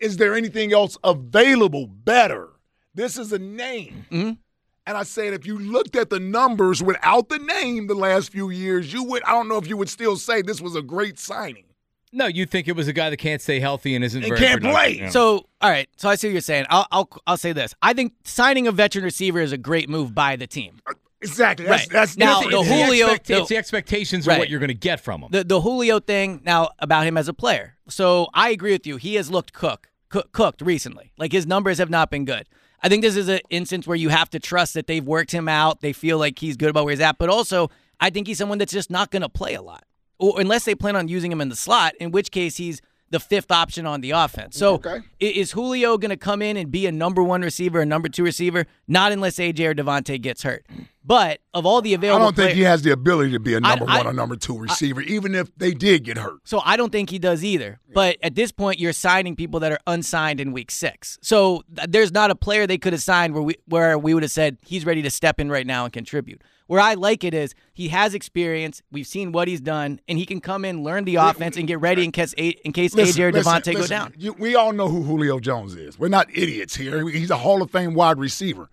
is 0.00 0.16
there 0.16 0.34
anything 0.34 0.72
else 0.72 0.98
available 1.04 1.86
better? 1.86 2.50
This 2.94 3.18
is 3.18 3.32
a 3.32 3.38
name. 3.38 4.06
Mm-hmm. 4.10 4.32
And 4.86 4.96
I 4.96 5.02
said, 5.02 5.32
if 5.34 5.44
you 5.46 5.58
looked 5.58 5.96
at 5.96 6.10
the 6.10 6.20
numbers 6.20 6.82
without 6.82 7.28
the 7.28 7.38
name 7.38 7.86
the 7.88 7.94
last 7.94 8.30
few 8.30 8.50
years, 8.50 8.92
you 8.92 9.02
would, 9.04 9.22
I 9.24 9.32
don't 9.32 9.48
know 9.48 9.56
if 9.58 9.66
you 9.66 9.76
would 9.76 9.88
still 9.88 10.16
say 10.16 10.42
this 10.42 10.60
was 10.60 10.76
a 10.76 10.82
great 10.82 11.18
signing. 11.18 11.64
no, 12.12 12.26
you 12.26 12.46
think 12.46 12.68
it 12.68 12.76
was 12.76 12.86
a 12.88 12.92
guy 12.92 13.10
that 13.10 13.16
can't 13.16 13.42
stay 13.42 13.58
healthy 13.60 13.94
and 13.96 14.04
isn't 14.04 14.22
And 14.22 14.28
very 14.28 14.38
can't 14.40 14.60
productive. 14.62 14.80
play. 14.92 14.98
Yeah. 15.00 15.08
So, 15.10 15.46
all 15.60 15.70
right. 15.70 15.88
So 15.96 16.08
I 16.08 16.14
see 16.14 16.28
what 16.28 16.32
you're 16.32 16.40
saying. 16.40 16.66
I'll, 16.70 16.86
I'll 16.92 17.08
I'll 17.26 17.36
say 17.36 17.52
this. 17.52 17.74
I 17.82 17.92
think 17.94 18.12
signing 18.24 18.66
a 18.68 18.72
veteran 18.72 19.04
receiver 19.04 19.40
is 19.40 19.50
a 19.52 19.58
great 19.58 19.88
move 19.88 20.14
by 20.14 20.36
the 20.36 20.46
team. 20.46 20.78
Uh, 20.86 20.92
exactly. 21.20 21.66
That's, 21.66 21.82
Right. 21.82 21.90
that's 21.92 22.16
Now, 22.16 22.40
different. 22.42 22.52
the 22.52 22.58
It's 22.60 22.68
the 22.68 22.74
Julio- 22.84 23.06
expect- 23.06 23.26
the- 23.26 23.38
it's 23.40 23.48
the 23.48 23.56
expectations 23.56 24.28
of 24.28 24.38
what 24.38 24.48
you're 24.48 24.60
going 24.60 24.68
to 24.68 24.74
get 24.74 25.00
from 25.00 25.22
him. 25.22 25.28
The 25.32 25.42
the 25.42 25.60
Julio 25.60 25.98
thing 25.98 26.42
now 26.44 26.70
about 26.78 27.06
him 27.06 27.16
as 27.16 27.26
a 27.28 27.34
player. 27.34 27.76
So 27.88 28.28
I 28.32 28.50
agree 28.50 28.72
with 28.72 28.86
you. 28.86 28.98
He 28.98 29.16
has 29.16 29.30
looked 29.30 29.52
cook, 29.52 29.88
cook 30.08 30.30
cooked 30.32 30.60
recently. 30.62 31.10
Like 31.18 31.32
his 31.32 31.44
numbers 31.46 31.78
have 31.78 31.90
not 31.90 32.08
been 32.10 32.24
good. 32.24 32.46
I 32.82 32.88
think 32.88 33.02
this 33.02 33.16
is 33.16 33.28
an 33.28 33.40
instance 33.50 33.86
where 33.86 33.96
you 33.96 34.08
have 34.10 34.30
to 34.30 34.38
trust 34.38 34.74
that 34.74 34.86
they've 34.86 35.04
worked 35.04 35.32
him 35.32 35.48
out. 35.48 35.80
They 35.80 35.92
feel 35.92 36.18
like 36.18 36.38
he's 36.38 36.56
good 36.56 36.70
about 36.70 36.84
where 36.84 36.92
he's 36.92 37.00
at. 37.00 37.18
But 37.18 37.28
also, 37.28 37.70
I 38.00 38.10
think 38.10 38.26
he's 38.26 38.38
someone 38.38 38.58
that's 38.58 38.72
just 38.72 38.90
not 38.90 39.10
going 39.10 39.22
to 39.22 39.28
play 39.28 39.54
a 39.54 39.62
lot, 39.62 39.84
or 40.18 40.40
unless 40.40 40.64
they 40.64 40.74
plan 40.74 40.96
on 40.96 41.08
using 41.08 41.32
him 41.32 41.40
in 41.40 41.48
the 41.48 41.56
slot. 41.56 41.94
In 42.00 42.10
which 42.10 42.30
case, 42.30 42.56
he's 42.58 42.80
the 43.10 43.20
fifth 43.20 43.50
option 43.52 43.86
on 43.86 44.00
the 44.00 44.10
offense. 44.10 44.56
So 44.58 44.74
Okay. 44.74 44.98
is 45.20 45.52
Julio 45.52 45.96
going 45.96 46.10
to 46.10 46.16
come 46.16 46.42
in 46.42 46.56
and 46.56 46.70
be 46.70 46.86
a 46.86 46.92
number 46.92 47.22
one 47.22 47.40
receiver, 47.42 47.80
a 47.80 47.86
number 47.86 48.08
two 48.08 48.24
receiver? 48.24 48.66
Not 48.88 49.12
unless 49.12 49.36
AJ 49.36 49.60
or 49.66 49.74
DeVonta 49.74 50.20
gets 50.20 50.42
hurt. 50.42 50.66
But 51.06 51.40
of 51.54 51.64
all 51.64 51.82
the 51.82 51.94
available, 51.94 52.22
I 52.22 52.26
don't 52.26 52.34
think 52.34 52.46
players- 52.46 52.56
he 52.56 52.62
has 52.64 52.82
the 52.82 52.90
ability 52.90 53.30
to 53.30 53.38
be 53.38 53.54
a 53.54 53.60
number 53.60 53.84
I- 53.88 53.98
one 53.98 54.06
or 54.08 54.12
number 54.12 54.34
two 54.34 54.58
receiver, 54.58 55.00
even 55.02 55.36
if 55.36 55.48
they 55.56 55.72
did 55.72 56.02
get 56.02 56.18
hurt. 56.18 56.40
So 56.42 56.60
I 56.64 56.76
don't 56.76 56.90
think 56.90 57.10
he 57.10 57.20
does 57.20 57.44
either. 57.44 57.78
But 57.94 58.16
at 58.22 58.34
this 58.34 58.50
point, 58.50 58.80
you're 58.80 58.92
signing 58.92 59.36
people 59.36 59.60
that 59.60 59.70
are 59.70 59.78
unsigned 59.86 60.40
in 60.40 60.52
week 60.52 60.70
six. 60.70 61.16
So 61.22 61.62
th- 61.74 61.88
there's 61.90 62.10
not 62.12 62.30
a 62.32 62.34
player 62.34 62.66
they 62.66 62.76
could 62.76 62.92
have 62.92 63.02
signed 63.02 63.34
where 63.34 63.42
we 63.42 63.54
where 63.68 63.96
we 63.96 64.14
would 64.14 64.24
have 64.24 64.32
said 64.32 64.58
he's 64.66 64.84
ready 64.84 65.00
to 65.02 65.10
step 65.10 65.38
in 65.38 65.48
right 65.48 65.66
now 65.66 65.84
and 65.84 65.92
contribute. 65.92 66.42
Where 66.66 66.80
I 66.80 66.94
like 66.94 67.22
it 67.22 67.32
is 67.32 67.54
he 67.72 67.88
has 67.90 68.12
experience. 68.12 68.82
We've 68.90 69.06
seen 69.06 69.30
what 69.30 69.46
he's 69.46 69.60
done, 69.60 70.00
and 70.08 70.18
he 70.18 70.26
can 70.26 70.40
come 70.40 70.64
in, 70.64 70.82
learn 70.82 71.04
the 71.04 71.14
offense, 71.14 71.56
and 71.56 71.68
get 71.68 71.80
ready 71.80 72.04
in 72.04 72.10
case 72.10 72.34
A- 72.36 72.48
in 72.64 72.72
case 72.72 72.92
AJ 72.96 73.22
or 73.22 73.30
listen, 73.32 73.52
DeVonta 73.52 73.72
go 73.72 73.78
listen, 73.78 73.88
down. 73.96 74.14
you- 74.18 74.34
we 74.36 74.56
all 74.56 74.72
know 74.72 74.88
who 74.88 75.04
Julio 75.04 75.38
Jones 75.38 75.76
is. 75.76 75.96
We're 76.00 76.08
not 76.08 76.26
idiots 76.34 76.74
here. 76.74 77.08
He's 77.08 77.30
a 77.30 77.36
Hall 77.36 77.62
of 77.62 77.70
Fame 77.70 77.94
wide 77.94 78.18
receiver 78.18 78.68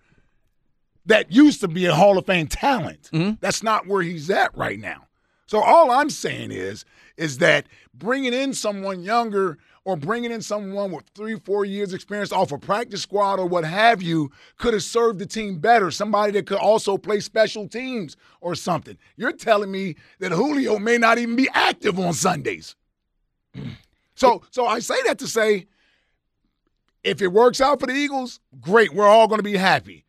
that 1.06 1.30
used 1.32 1.60
to 1.60 1.68
be 1.68 1.86
a 1.86 1.94
Hall 1.94 2.18
of 2.18 2.26
Fame 2.26 2.46
talent. 2.46 3.10
Mm-hmm. 3.12 3.34
That's 3.40 3.62
not 3.62 3.86
where 3.86 4.02
he's 4.02 4.30
at 4.30 4.56
right 4.56 4.78
now. 4.78 5.06
So 5.46 5.60
all 5.60 5.90
I'm 5.90 6.10
saying 6.10 6.50
is, 6.50 6.84
is 7.16 7.38
that 7.38 7.66
bringing 7.92 8.32
in 8.32 8.54
someone 8.54 9.02
younger 9.02 9.58
or 9.84 9.96
bringing 9.96 10.32
in 10.32 10.40
someone 10.40 10.90
with 10.90 11.04
three, 11.14 11.38
four 11.38 11.64
years 11.64 11.92
experience 11.92 12.32
off 12.32 12.52
a 12.52 12.58
practice 12.58 13.02
squad 13.02 13.38
or 13.38 13.46
what 13.46 13.64
have 13.64 14.00
you 14.00 14.30
could 14.56 14.72
have 14.72 14.82
served 14.82 15.18
the 15.18 15.26
team 15.26 15.58
better. 15.58 15.90
Somebody 15.90 16.32
that 16.32 16.46
could 16.46 16.58
also 16.58 16.96
play 16.96 17.20
special 17.20 17.68
teams 17.68 18.16
or 18.40 18.54
something. 18.54 18.96
You're 19.16 19.32
telling 19.32 19.70
me 19.70 19.96
that 20.20 20.32
Julio 20.32 20.78
may 20.78 20.96
not 20.96 21.18
even 21.18 21.36
be 21.36 21.48
active 21.52 21.98
on 21.98 22.14
Sundays. 22.14 22.74
So, 24.16 24.42
so 24.52 24.64
I 24.64 24.78
say 24.78 24.94
that 25.06 25.18
to 25.18 25.26
say, 25.26 25.66
if 27.02 27.20
it 27.20 27.26
works 27.26 27.60
out 27.60 27.80
for 27.80 27.86
the 27.86 27.92
Eagles, 27.92 28.38
great. 28.60 28.94
We're 28.94 29.08
all 29.08 29.26
going 29.26 29.40
to 29.40 29.42
be 29.42 29.56
happy. 29.56 30.03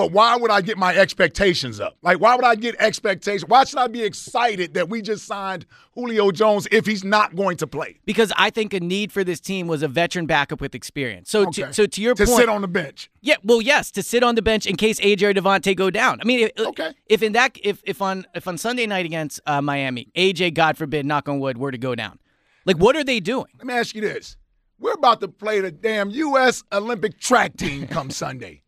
But 0.00 0.12
why 0.12 0.34
would 0.36 0.50
I 0.50 0.62
get 0.62 0.78
my 0.78 0.96
expectations 0.96 1.78
up? 1.78 1.98
Like, 2.00 2.20
why 2.20 2.34
would 2.34 2.44
I 2.44 2.54
get 2.54 2.74
expectations? 2.78 3.44
Why 3.46 3.64
should 3.64 3.78
I 3.78 3.86
be 3.86 4.02
excited 4.02 4.72
that 4.72 4.88
we 4.88 5.02
just 5.02 5.26
signed 5.26 5.66
Julio 5.94 6.30
Jones 6.30 6.66
if 6.72 6.86
he's 6.86 7.04
not 7.04 7.36
going 7.36 7.58
to 7.58 7.66
play? 7.66 7.98
Because 8.06 8.32
I 8.38 8.48
think 8.48 8.72
a 8.72 8.80
need 8.80 9.12
for 9.12 9.24
this 9.24 9.40
team 9.40 9.66
was 9.66 9.82
a 9.82 9.88
veteran 9.88 10.24
backup 10.24 10.60
with 10.60 10.74
experience. 10.74 11.28
So, 11.30 11.42
Okay. 11.48 11.64
to, 11.64 11.74
so 11.74 11.84
to 11.84 12.00
your 12.00 12.14
point 12.14 12.28
to 12.28 12.32
point, 12.32 12.40
sit 12.44 12.48
on 12.48 12.62
the 12.62 12.68
bench. 12.68 13.10
Yeah, 13.20 13.36
well, 13.44 13.60
yes, 13.60 13.90
to 13.90 14.02
sit 14.02 14.22
on 14.22 14.36
the 14.36 14.42
bench 14.42 14.64
in 14.66 14.76
case 14.76 14.98
AJ 15.00 15.22
or 15.22 15.34
DeVonta 15.34 15.76
go 15.76 15.90
down. 15.90 16.18
I 16.22 16.24
mean, 16.24 16.48
if, 16.56 16.66
Okay. 16.68 16.94
if 17.06 17.22
in 17.22 17.32
that 17.32 17.58
if 17.62 17.82
if 17.84 18.00
on 18.00 18.24
if 18.34 18.48
on 18.48 18.56
Sunday 18.56 18.86
night 18.86 19.04
against 19.04 19.38
uh, 19.44 19.60
Miami, 19.60 20.08
AJ, 20.16 20.54
God 20.54 20.78
forbid, 20.78 21.04
knock 21.04 21.28
on 21.28 21.40
wood, 21.40 21.58
were 21.58 21.72
to 21.72 21.78
go 21.78 21.94
down, 21.94 22.18
like 22.64 22.76
what 22.78 22.96
are 22.96 23.04
they 23.04 23.20
doing? 23.20 23.48
Let 23.58 23.66
me 23.66 23.74
ask 23.74 23.94
you 23.94 24.00
this: 24.00 24.38
We're 24.78 24.94
about 24.94 25.20
to 25.20 25.28
play 25.28 25.60
the 25.60 25.70
damn 25.70 26.08
U.S. 26.08 26.64
Olympic 26.72 27.18
track 27.20 27.58
team 27.58 27.86
come 27.86 28.10
Sunday, 28.22 28.62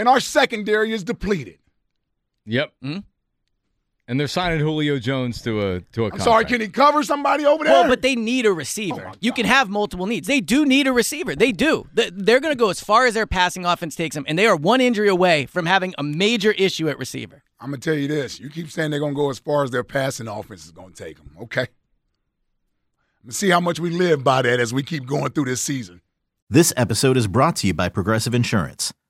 and 0.00 0.08
our 0.08 0.18
secondary 0.18 0.92
is 0.92 1.04
depleted. 1.04 1.58
Yep. 2.46 2.72
Hmm? 2.82 2.98
And 4.08 4.18
they're 4.18 4.26
signing 4.28 4.58
Julio 4.58 4.98
Jones 4.98 5.40
to 5.42 5.60
a 5.60 5.80
to 5.92 6.02
a 6.02 6.04
I'm 6.06 6.10
contract. 6.10 6.22
sorry, 6.24 6.44
can 6.46 6.60
he 6.60 6.66
cover 6.68 7.04
somebody 7.04 7.44
over 7.46 7.62
there? 7.62 7.72
Well, 7.74 7.88
but 7.88 8.02
they 8.02 8.16
need 8.16 8.44
a 8.44 8.52
receiver. 8.52 9.06
Oh, 9.08 9.12
you 9.20 9.32
can 9.32 9.46
have 9.46 9.68
multiple 9.68 10.06
needs. 10.06 10.26
They 10.26 10.40
do 10.40 10.66
need 10.66 10.88
a 10.88 10.92
receiver. 10.92 11.36
They 11.36 11.52
do. 11.52 11.86
They're 11.94 12.40
going 12.40 12.50
to 12.52 12.58
go 12.58 12.70
as 12.70 12.80
far 12.80 13.06
as 13.06 13.14
their 13.14 13.26
passing 13.26 13.64
offense 13.64 13.94
takes 13.94 14.16
them, 14.16 14.24
and 14.26 14.36
they 14.36 14.46
are 14.46 14.56
one 14.56 14.80
injury 14.80 15.08
away 15.08 15.46
from 15.46 15.66
having 15.66 15.94
a 15.96 16.02
major 16.02 16.50
issue 16.52 16.88
at 16.88 16.98
receiver. 16.98 17.44
I'm 17.60 17.70
gonna 17.70 17.78
tell 17.78 17.94
you 17.94 18.08
this: 18.08 18.40
you 18.40 18.48
keep 18.50 18.70
saying 18.70 18.90
they're 18.90 18.98
gonna 18.98 19.14
go 19.14 19.30
as 19.30 19.38
far 19.38 19.62
as 19.62 19.70
their 19.70 19.84
passing 19.84 20.26
offense 20.26 20.64
is 20.64 20.72
gonna 20.72 20.92
take 20.92 21.18
them. 21.18 21.30
Okay. 21.42 21.68
Let's 23.24 23.36
see 23.36 23.50
how 23.50 23.60
much 23.60 23.78
we 23.78 23.90
live 23.90 24.24
by 24.24 24.42
that 24.42 24.58
as 24.58 24.72
we 24.72 24.82
keep 24.82 25.06
going 25.06 25.30
through 25.30 25.44
this 25.44 25.60
season. 25.60 26.00
This 26.48 26.72
episode 26.76 27.16
is 27.16 27.28
brought 27.28 27.54
to 27.56 27.68
you 27.68 27.74
by 27.74 27.90
Progressive 27.90 28.34
Insurance. 28.34 28.92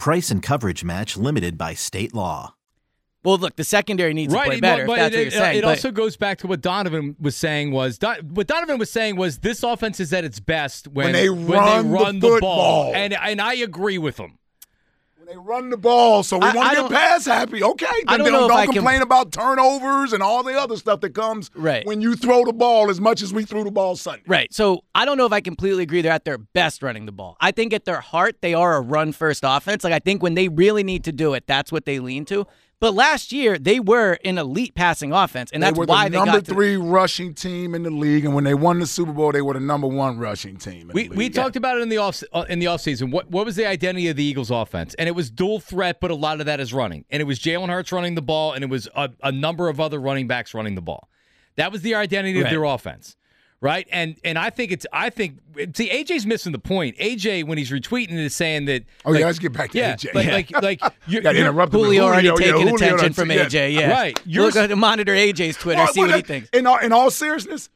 Price 0.00 0.30
and 0.30 0.42
coverage 0.42 0.82
match 0.82 1.18
limited 1.18 1.58
by 1.58 1.74
state 1.74 2.14
law. 2.14 2.54
Well, 3.22 3.36
look, 3.36 3.56
the 3.56 3.64
secondary 3.64 4.14
needs 4.14 4.32
right, 4.32 4.44
to 4.44 4.48
play 4.48 4.56
it- 4.56 4.60
better. 4.62 4.86
But 4.86 4.92
if 4.94 4.98
that's 4.98 5.14
it, 5.14 5.18
what 5.18 5.22
you're 5.24 5.30
saying. 5.32 5.58
it 5.58 5.62
But- 5.62 5.68
also 5.68 5.90
goes 5.90 6.16
back 6.16 6.38
to 6.38 6.46
what 6.46 6.62
Donovan 6.62 7.16
was 7.20 7.36
saying 7.36 7.70
was 7.70 7.98
Don- 7.98 8.16
what 8.32 8.46
Donovan 8.46 8.78
was 8.78 8.90
saying 8.90 9.16
was 9.16 9.40
this 9.40 9.62
offense 9.62 10.00
is 10.00 10.10
at 10.14 10.24
its 10.24 10.40
best 10.40 10.88
when, 10.88 11.04
When 11.08 11.12
they 11.12 11.28
when 11.28 11.46
run 11.48 11.82
they 11.82 11.88
the 11.90 11.94
run 11.94 12.14
the, 12.20 12.20
ball, 12.28 12.30
football. 12.30 12.92
and 12.94 13.12
and 13.12 13.42
I 13.42 13.52
agree 13.56 13.98
with 13.98 14.16
him. 14.18 14.38
They 15.30 15.36
run 15.36 15.70
the 15.70 15.76
ball, 15.76 16.24
so 16.24 16.38
we 16.38 16.46
I- 16.48 16.52
want 16.54 16.70
to 16.70 16.74
don't- 16.76 16.90
get 16.90 16.98
pass 16.98 17.24
happy. 17.24 17.62
Okay, 17.62 17.86
I 18.08 18.16
then 18.16 18.26
don't 18.26 18.32
know 18.32 18.46
if 18.46 18.50
I 18.50 18.64
can- 18.64 18.74
complain 18.74 19.00
about 19.00 19.30
turnovers 19.30 20.12
and 20.12 20.24
all 20.24 20.42
the 20.42 20.60
other 20.60 20.74
stuff 20.74 21.00
that 21.02 21.14
comes 21.14 21.52
Right. 21.54 21.86
when 21.86 22.00
you 22.00 22.16
throw 22.16 22.44
the 22.44 22.52
ball 22.52 22.90
as 22.90 23.00
much 23.00 23.22
as 23.22 23.32
we 23.32 23.44
threw 23.44 23.62
the 23.62 23.70
ball 23.70 23.94
Sunday. 23.94 24.24
Right. 24.26 24.52
So 24.52 24.80
I 24.92 25.04
don't 25.04 25.16
know 25.16 25.26
if 25.26 25.32
I 25.32 25.40
completely 25.40 25.84
agree 25.84 26.02
they're 26.02 26.10
at 26.10 26.24
their 26.24 26.38
best 26.38 26.82
running 26.82 27.06
the 27.06 27.12
ball. 27.12 27.36
I 27.40 27.52
think 27.52 27.72
at 27.72 27.84
their 27.84 28.00
heart, 28.00 28.38
they 28.42 28.54
are 28.54 28.74
a 28.74 28.80
run 28.80 29.12
first 29.12 29.44
offense. 29.46 29.84
Like, 29.84 29.92
I 29.92 30.00
think 30.00 30.20
when 30.20 30.34
they 30.34 30.48
really 30.48 30.82
need 30.82 31.04
to 31.04 31.12
do 31.12 31.34
it, 31.34 31.44
that's 31.46 31.70
what 31.70 31.84
they 31.84 32.00
lean 32.00 32.24
to. 32.24 32.44
But 32.80 32.94
last 32.94 33.30
year, 33.30 33.58
they 33.58 33.78
were 33.78 34.16
an 34.24 34.38
elite 34.38 34.74
passing 34.74 35.12
offense, 35.12 35.50
and 35.52 35.62
that's 35.62 35.74
they 35.74 35.80
were 35.80 35.84
why 35.84 36.04
the 36.04 36.12
they 36.12 36.16
number 36.16 36.32
got 36.38 36.46
to 36.46 36.54
three 36.54 36.76
rushing 36.76 37.34
team 37.34 37.74
in 37.74 37.82
the 37.82 37.90
league, 37.90 38.24
and 38.24 38.34
when 38.34 38.44
they 38.44 38.54
won 38.54 38.78
the 38.78 38.86
Super 38.86 39.12
Bowl, 39.12 39.32
they 39.32 39.42
were 39.42 39.52
the 39.52 39.60
number 39.60 39.86
one 39.86 40.18
rushing 40.18 40.56
team. 40.56 40.88
In 40.88 40.94
We 40.94 41.02
the 41.04 41.08
league. 41.10 41.18
we 41.18 41.28
talked 41.28 41.56
about 41.56 41.76
it 41.76 41.82
in 41.82 41.90
the 41.90 41.98
off 41.98 42.22
uh, 42.32 42.46
in 42.48 42.58
the 42.58 42.66
offseason. 42.66 43.10
What 43.10 43.30
what 43.30 43.44
was 43.44 43.56
the 43.56 43.66
identity 43.66 44.08
of 44.08 44.16
the 44.16 44.24
Eagles 44.24 44.50
offense? 44.50 44.94
And 44.94 45.08
it 45.08 45.12
was 45.12 45.30
dual 45.30 45.60
threat, 45.60 46.00
but 46.00 46.10
a 46.10 46.14
lot 46.14 46.40
of 46.40 46.46
that 46.46 46.58
is 46.58 46.72
running. 46.72 47.04
And 47.10 47.20
it 47.20 47.26
was 47.26 47.38
Jalen 47.38 47.68
Hurts 47.68 47.92
running 47.92 48.14
the 48.14 48.22
ball, 48.22 48.54
and 48.54 48.64
it 48.64 48.70
was 48.70 48.88
a, 48.96 49.10
a 49.22 49.30
number 49.30 49.68
of 49.68 49.78
other 49.78 50.00
running 50.00 50.26
backs 50.26 50.54
running 50.54 50.74
the 50.74 50.80
ball. 50.82 51.10
That 51.56 51.72
was 51.72 51.82
the 51.82 51.94
identity 51.94 52.40
of 52.40 52.48
their 52.48 52.64
offense. 52.64 53.16
Right? 53.62 53.86
And 53.92 54.16
and 54.24 54.38
I 54.38 54.48
think 54.48 54.72
it's 54.72 54.86
I 54.90 55.10
think 55.10 55.38
see 55.76 55.90
AJ's 55.90 56.24
missing 56.24 56.52
the 56.52 56.58
point. 56.58 56.96
AJ 56.96 57.44
when 57.44 57.58
he's 57.58 57.70
retweeting 57.70 58.12
is 58.16 58.34
saying 58.34 58.64
that 58.64 58.84
Oh, 59.04 59.12
yeah, 59.12 59.26
let's 59.26 59.38
get 59.38 59.52
back 59.52 59.72
to 59.72 59.78
yeah, 59.78 59.96
AJ. 59.96 60.14
Like 60.14 60.26
Yeah. 60.26 60.32
like 60.32 60.62
like 60.62 60.94
you're, 61.06 61.20
Got 61.20 61.34
you're- 61.34 61.46
interrupted 61.46 61.78
Julio 61.78 62.04
already 62.04 62.30
taking 62.36 62.52
Julio, 62.54 62.74
attention 62.76 62.96
that's- 62.96 63.14
from. 63.16 63.28
AJ. 63.28 63.74
Yeah. 63.74 63.90
Right. 63.90 64.18
You're- 64.24 64.50
Look, 64.50 64.76
monitor 64.78 65.12
AJ's 65.12 65.56
Twitter, 65.58 65.78
Well, 65.82 65.92
see 65.92 66.00
what 66.00 66.08
well, 66.08 66.16
he 66.16 66.22
thinks. 66.22 66.48
In 66.54 66.66
all, 66.66 66.78
in 66.78 66.90
all 66.92 67.10
seriousness, 67.10 67.68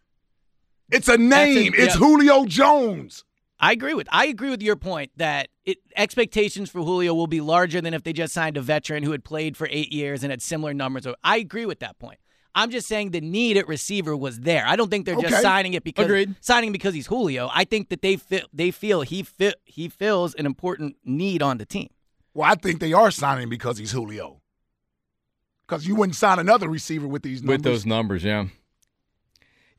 it's 0.91 1.09
a 1.09 1.19
name. 1.19 1.75
it's 1.77 1.95
yeah. 1.95 1.99
Julio 1.99 2.47
Jones. 2.47 3.23
I 3.61 3.73
agree 3.73 3.95
with 3.95 4.09
I 4.11 4.27
agree 4.27 4.51
with 4.51 4.63
your 4.63 4.77
point 4.77 5.11
that 5.19 5.49
it, 5.67 5.79
expectations 5.97 6.71
for 6.71 6.81
Julio 6.83 7.13
will 7.15 7.27
be 7.27 7.41
larger 7.43 7.81
than 7.83 7.93
if 7.95 8.03
they 8.03 8.13
just 8.15 8.33
signed 8.35 8.57
a 8.57 8.63
veteran 8.63 9.03
who 9.03 9.13
had 9.13 9.23
played 9.23 9.55
for 9.57 9.69
eight 9.71 9.93
years 9.93 10.23
and 10.23 10.31
had 10.31 10.41
similar 10.43 10.73
numbers. 10.75 11.07
I 11.23 11.37
agree 11.37 11.67
with 11.67 11.81
that 11.81 11.99
point. 11.99 12.19
I'm 12.55 12.71
just 12.71 12.87
saying 12.87 13.11
the 13.11 13.21
need 13.21 13.57
at 13.57 13.67
receiver 13.67 14.17
was 14.17 14.41
there. 14.41 14.65
I 14.67 14.77
don't 14.77 14.89
think 14.91 15.07
they're 15.07 15.17
Okay. 15.17 15.29
just 15.31 15.43
signing 15.43 15.75
it 15.75 15.83
because 15.85 16.05
Agreed. 16.05 16.35
signing 16.41 16.71
because 16.73 16.95
he's 16.95 17.07
Julio. 17.09 17.51
I 17.53 17.65
think 17.65 17.89
that 17.89 18.01
they 18.03 18.17
feel 18.17 18.43
they 18.53 18.71
feel 18.71 19.01
he 19.03 19.23
fit 19.23 19.57
he 19.65 19.89
fills 19.89 20.35
an 20.35 20.47
important 20.47 20.97
need 21.05 21.43
on 21.43 21.59
the 21.59 21.67
team. 21.67 21.89
Well, 22.33 22.51
I 22.51 22.55
think 22.55 22.81
they 22.81 22.93
are 22.93 23.11
signing 23.11 23.49
because 23.49 23.79
he's 23.79 23.93
Julio. 23.93 24.41
Because 25.67 25.87
you 25.87 25.95
wouldn't 25.95 26.17
sign 26.17 26.39
another 26.39 26.69
receiver 26.69 27.09
with 27.09 27.23
these 27.23 27.41
numbers. 27.43 27.55
with 27.55 27.63
those 27.65 27.87
numbers, 27.87 28.23
yeah. 28.25 28.47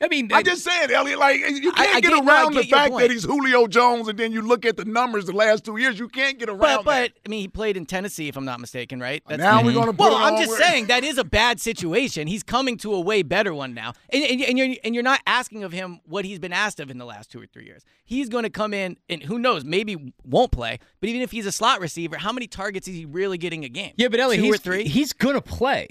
I 0.01 0.09
mean, 0.09 0.29
I 0.33 0.43
just 0.43 0.61
said, 0.63 0.91
Eliot, 0.91 1.17
like 1.19 1.39
you 1.39 1.71
can't 1.71 1.95
I 1.95 2.01
get 2.01 2.11
get- 2.11 2.25
around 2.27 2.53
the 2.53 2.61
get 2.63 2.69
your 2.69 2.77
fact 2.79 2.91
point. 2.91 3.01
that 3.03 3.11
he's 3.11 3.23
Julio 3.23 3.65
Jones, 3.65 4.09
and 4.09 4.19
then 4.19 4.33
you 4.33 4.41
look 4.41 4.65
at 4.65 4.75
the 4.75 4.83
numbers 4.83 5.23
the 5.25 5.31
last 5.31 5.63
two 5.63 5.77
years. 5.77 5.97
You 5.97 6.09
can't 6.09 6.37
get 6.37 6.49
around 6.49 6.59
But 6.59 6.77
that. 6.83 6.83
but 6.85 7.11
I 7.25 7.29
mean 7.29 7.39
he 7.39 7.47
played 7.47 7.77
in 7.77 7.85
Tennessee 7.85 8.27
if 8.27 8.35
I'm 8.35 8.43
not 8.43 8.59
mistaken, 8.59 8.99
right? 8.99 9.23
That's, 9.25 9.39
now 9.41 9.63
we're 9.63 9.71
going 9.71 9.85
to 9.87 9.93
put 9.93 9.99
Well, 10.11 10.15
I'm 10.15 10.35
just 10.37 10.49
where- 10.49 10.59
saying 10.59 10.87
that 10.87 11.05
is 11.05 11.17
a 11.17 11.23
bad 11.23 11.61
situation. 11.61 12.27
He's 12.27 12.43
coming 12.43 12.75
to 12.79 12.93
a 12.93 12.99
way 12.99 13.23
better 13.23 13.53
one 13.53 13.73
now, 13.73 13.93
and, 14.09 14.21
and, 14.23 14.41
and 14.41 14.57
you're 14.57 14.75
and 14.83 14.93
you're 14.93 15.03
not 15.03 15.21
asking 15.25 15.63
of 15.63 15.71
him 15.71 16.01
what 16.05 16.25
he's 16.25 16.39
been 16.39 16.53
asked 16.53 16.81
of 16.81 16.91
in 16.91 16.97
the 16.97 17.05
last 17.05 17.31
two 17.31 17.41
or 17.41 17.45
three 17.45 17.63
years. 17.65 17.83
He's 18.03 18.27
going 18.27 18.43
to 18.43 18.49
come 18.49 18.73
in 18.73 18.97
and 19.09 19.23
who 19.23 19.39
knows, 19.39 19.63
maybe 19.63 20.13
won't 20.25 20.51
play. 20.51 20.77
But 20.99 21.09
even 21.09 21.21
if 21.21 21.31
he's 21.31 21.45
a 21.45 21.51
slot 21.53 21.79
receiver, 21.79 22.17
how 22.17 22.33
many 22.33 22.47
targets 22.47 22.87
is 22.89 22.95
he 22.95 23.05
really 23.05 23.37
getting 23.37 23.63
a 23.63 23.69
game? 23.69 23.93
yeah, 23.95 24.09
but 24.09 24.19
Eliot, 24.19 24.39
two 24.41 24.45
he's 24.47 24.55
or 24.55 24.57
three. 24.57 24.83
he's 24.87 25.13
gonna 25.13 25.41
play. 25.41 25.87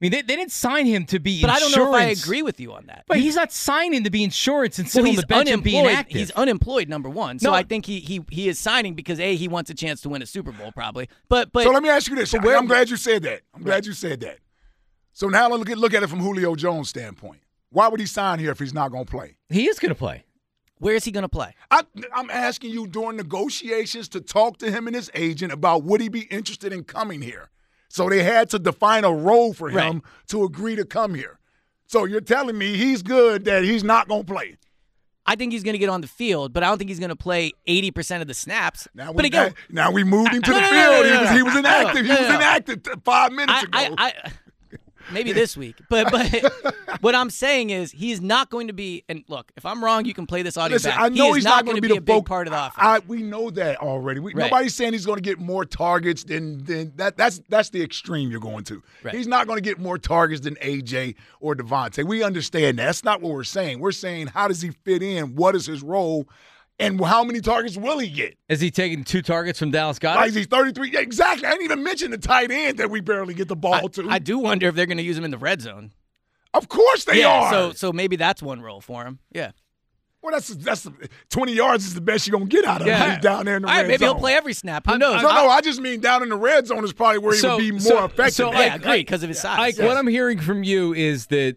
I 0.00 0.04
mean, 0.06 0.12
they, 0.12 0.22
they 0.22 0.36
didn't 0.36 0.52
sign 0.52 0.86
him 0.86 1.04
to 1.06 1.18
be. 1.20 1.42
but 1.42 1.50
I 1.50 1.58
don't 1.58 1.76
know 1.76 1.94
if 1.94 2.00
I 2.00 2.04
agree 2.06 2.40
with 2.40 2.58
you 2.58 2.72
on 2.72 2.86
that. 2.86 3.04
But 3.06 3.18
he's 3.18 3.36
not 3.36 3.52
signing 3.52 4.04
to 4.04 4.10
be 4.10 4.24
insurance 4.24 4.78
and 4.78 4.88
sit 4.88 5.00
well, 5.00 5.08
on 5.08 5.10
he's 5.10 5.20
the 5.20 5.26
bench 5.26 5.50
and 5.50 5.62
be 5.62 5.72
unemployed. 5.76 5.92
inactive. 5.92 6.16
He's 6.16 6.30
unemployed, 6.30 6.88
number 6.88 7.10
one. 7.10 7.38
So 7.38 7.50
No. 7.50 7.54
I 7.54 7.62
think 7.64 7.84
he 7.84 8.00
he 8.00 8.24
he 8.30 8.48
is 8.48 8.58
signing 8.58 8.94
because 8.94 9.20
a 9.20 9.36
he 9.36 9.46
wants 9.46 9.68
a 9.68 9.74
chance 9.74 10.00
to 10.02 10.08
win 10.08 10.22
a 10.22 10.26
Super 10.26 10.52
Bowl, 10.52 10.72
probably. 10.72 11.08
But 11.28 11.52
but 11.52 11.64
so 11.64 11.70
let 11.70 11.82
me 11.82 11.90
ask 11.90 12.08
you 12.08 12.16
this. 12.16 12.32
but 12.32 12.42
where- 12.44 12.56
I'm 12.56 12.66
glad 12.66 12.88
you 12.88 12.96
said 12.96 13.22
that. 13.24 13.42
I'm 13.54 13.62
glad 13.62 13.84
you 13.84 13.92
said 13.92 14.20
that. 14.20 14.38
So 15.12 15.28
now 15.28 15.50
look 15.50 15.68
at 15.68 15.76
look 15.76 15.92
at 15.92 16.02
it 16.02 16.08
from 16.08 16.20
Julio 16.20 16.54
Jones' 16.54 16.88
standpoint. 16.88 17.42
Why 17.68 17.88
would 17.88 18.00
he 18.00 18.06
sign 18.06 18.38
here 18.38 18.52
if 18.52 18.58
he's 18.58 18.72
not 18.72 18.90
going 18.90 19.04
to 19.04 19.10
play? 19.10 19.36
he 19.50 19.68
is 19.68 19.78
going 19.78 19.90
to 19.90 19.94
play. 19.94 20.24
where 20.78 20.94
is 20.94 21.04
he 21.04 21.10
going 21.12 21.22
to 21.24 21.28
play? 21.28 21.54
I, 21.70 21.82
I'm 22.14 22.30
asking 22.30 22.70
you 22.70 22.86
during 22.86 23.16
negotiations 23.18 24.08
to 24.10 24.22
talk 24.22 24.56
to 24.58 24.70
him 24.70 24.86
and 24.86 24.96
his 24.96 25.10
agent 25.14 25.52
about 25.52 25.84
would 25.84 26.00
he 26.00 26.08
be 26.08 26.22
interested 26.22 26.72
in 26.72 26.84
coming 26.84 27.20
here. 27.20 27.50
So 27.92 28.08
they 28.08 28.22
had 28.22 28.48
to 28.50 28.58
define 28.60 29.04
a 29.04 29.12
role 29.12 29.52
for 29.52 29.68
him 29.68 29.76
Right. 29.76 30.02
to 30.28 30.44
agree 30.44 30.76
to 30.76 30.84
come 30.84 31.14
here. 31.14 31.40
So 31.86 32.04
you're 32.04 32.20
telling 32.20 32.56
me 32.56 32.76
he's 32.76 33.02
good 33.02 33.44
that 33.46 33.64
he's 33.64 33.82
not 33.82 34.06
going 34.06 34.24
to 34.24 34.32
play. 34.32 34.56
I 35.26 35.34
think 35.34 35.52
he's 35.52 35.64
going 35.64 35.74
to 35.74 35.78
get 35.78 35.88
on 35.88 36.00
the 36.00 36.06
field, 36.06 36.52
but 36.52 36.62
I 36.62 36.68
don't 36.68 36.78
think 36.78 36.88
he's 36.88 37.00
going 37.00 37.10
to 37.10 37.16
play 37.16 37.52
80% 37.68 38.22
of 38.22 38.28
the 38.28 38.34
snaps. 38.34 38.86
Now 38.94 39.10
we, 39.10 39.16
but 39.16 39.24
again, 39.24 39.54
now 39.68 39.90
we 39.90 40.04
moved 40.04 40.32
him 40.32 40.40
to 40.42 40.52
the 40.52 40.60
field. 40.60 41.06
he, 41.06 41.12
was, 41.12 41.30
no. 41.30 41.36
he 41.36 41.42
was 41.42 41.56
inactive. 41.56 42.06
He 42.06 42.12
was 42.12 42.20
inactive 42.20 42.80
five 43.04 43.32
minutes 43.32 43.52
I, 43.72 43.82
ago. 43.84 43.94
I, 43.98 44.06
I, 44.24 44.32
maybe 45.12 45.32
this 45.32 45.56
week. 45.56 45.76
But 45.88 46.10
but 46.10 46.74
what 47.00 47.14
I'm 47.14 47.30
saying 47.30 47.70
is 47.70 47.92
he's 47.92 48.20
not 48.20 48.50
going 48.50 48.66
to 48.66 48.72
be. 48.72 49.04
And 49.08 49.24
look, 49.28 49.52
if 49.56 49.64
I'm 49.64 49.82
wrong, 49.84 50.04
you 50.04 50.14
can 50.14 50.26
play 50.26 50.42
this 50.42 50.56
audio 50.56 50.76
Listen, 50.76 50.90
back. 50.90 51.00
I 51.00 51.08
know 51.08 51.28
he 51.32 51.38
he's 51.38 51.44
not, 51.44 51.56
not 51.56 51.64
going 51.64 51.76
to 51.76 51.82
be 51.82 51.88
be, 51.88 51.94
the 51.94 51.98
a 51.98 52.00
big 52.00 52.26
part 52.26 52.46
of 52.46 52.52
the 52.52 52.58
offense. 52.58 52.74
I, 52.78 52.98
we 53.06 53.22
know 53.22 53.50
that 53.50 53.78
already. 53.78 54.20
We, 54.20 54.34
Right. 54.34 54.44
Nobody's 54.44 54.74
saying 54.74 54.92
he's 54.92 55.06
going 55.06 55.18
to 55.18 55.22
get 55.22 55.38
more 55.38 55.64
targets 55.64 56.24
than 56.24 56.64
than 56.64 56.92
that. 56.96 57.16
That's 57.16 57.40
that's 57.48 57.70
the 57.70 57.82
extreme 57.82 58.30
you're 58.30 58.40
going 58.40 58.64
to. 58.64 58.82
Right. 59.02 59.14
He's 59.14 59.26
not 59.26 59.46
going 59.46 59.56
to 59.56 59.62
get 59.62 59.78
more 59.78 59.98
targets 59.98 60.42
than 60.42 60.54
AJ 60.56 61.16
or 61.40 61.54
DeVonta. 61.54 62.04
We 62.04 62.22
understand 62.22 62.78
that. 62.78 62.86
That's 62.86 63.04
not 63.04 63.20
what 63.20 63.32
we're 63.32 63.44
saying. 63.44 63.80
We're 63.80 63.92
saying 63.92 64.28
how 64.28 64.48
does 64.48 64.62
he 64.62 64.70
fit 64.70 65.02
in? 65.02 65.36
What 65.36 65.54
is 65.54 65.66
his 65.66 65.82
role? 65.82 66.28
And 66.80 67.04
how 67.04 67.22
many 67.24 67.40
targets 67.40 67.76
will 67.76 67.98
he 67.98 68.08
get? 68.08 68.36
Is 68.48 68.60
he 68.60 68.70
taking 68.70 69.04
two 69.04 69.22
targets 69.22 69.58
from 69.58 69.70
Dallas 69.70 70.02
Like 70.02 70.16
Goedert? 70.30 70.36
he's 70.36 70.46
33. 70.46 70.90
Yeah, 70.92 71.00
exactly. 71.00 71.46
I 71.46 71.50
didn't 71.52 71.64
even 71.64 71.82
mention 71.82 72.10
the 72.10 72.18
tight 72.18 72.50
end 72.50 72.78
that 72.78 72.90
we 72.90 73.00
barely 73.00 73.34
get 73.34 73.48
the 73.48 73.56
ball 73.56 73.74
I, 73.74 73.80
to. 73.88 74.08
I 74.10 74.18
do 74.18 74.38
wonder 74.38 74.66
if 74.68 74.74
they're 74.74 74.86
going 74.86 74.98
to 74.98 75.04
use 75.04 75.16
him 75.18 75.24
in 75.24 75.30
the 75.30 75.38
red 75.38 75.60
zone. 75.60 75.92
of 76.54 76.68
course 76.68 77.04
they 77.04 77.20
yeah, 77.20 77.28
are. 77.28 77.52
so 77.52 77.72
so 77.72 77.92
maybe 77.92 78.16
that's 78.16 78.42
one 78.42 78.60
role 78.60 78.80
for 78.80 79.04
him. 79.04 79.18
Yeah. 79.30 79.52
well, 80.22 80.32
that's 80.32 80.48
that's 80.48 80.86
20 81.30 81.52
yards 81.52 81.86
is 81.86 81.94
the 81.94 82.00
best 82.00 82.26
you're 82.26 82.32
gonna 82.38 82.48
get 82.48 82.64
out 82.64 82.80
of 82.80 82.86
him. 82.88 82.94
Yeah. 82.94 83.14
He's 83.14 83.22
down 83.22 83.44
there 83.46 83.56
in 83.56 83.62
the 83.62 83.68
All 83.68 83.74
right, 83.74 83.82
red 83.82 83.88
maybe 83.88 84.04
zone. 84.04 84.14
he'll 84.16 84.20
play 84.20 84.34
every 84.34 84.52
snap. 84.54 84.84
Who 84.86 84.92
I'm- 84.92 84.98
knows? 85.00 85.22
No, 85.22 85.28
no, 85.28 85.48
I 85.48 85.60
just 85.60 85.80
mean 85.80 86.00
down 86.00 86.22
in 86.24 86.28
the 86.28 86.36
red 86.36 86.66
zone 86.66 86.82
is 86.84 86.92
probably 86.92 87.18
where 87.18 87.34
he 87.34 87.40
So- 87.40 87.56
would 87.56 87.60
be 87.62 87.70
more 87.70 87.80
so- 87.80 88.04
effective. 88.04 88.34
so 88.34 88.52
at. 88.52 88.58
yeah, 88.58 88.72
I- 88.72 88.76
agree 88.76 89.00
because 89.00 89.22
of 89.22 89.28
his 89.28 89.40
size. 89.40 89.58
Ike, 89.58 89.76
Yes. 89.78 89.86
what 89.86 89.96
I'm 89.96 90.06
hearing 90.08 90.38
from 90.40 90.64
you 90.64 90.92
is 90.92 91.26
that 91.26 91.56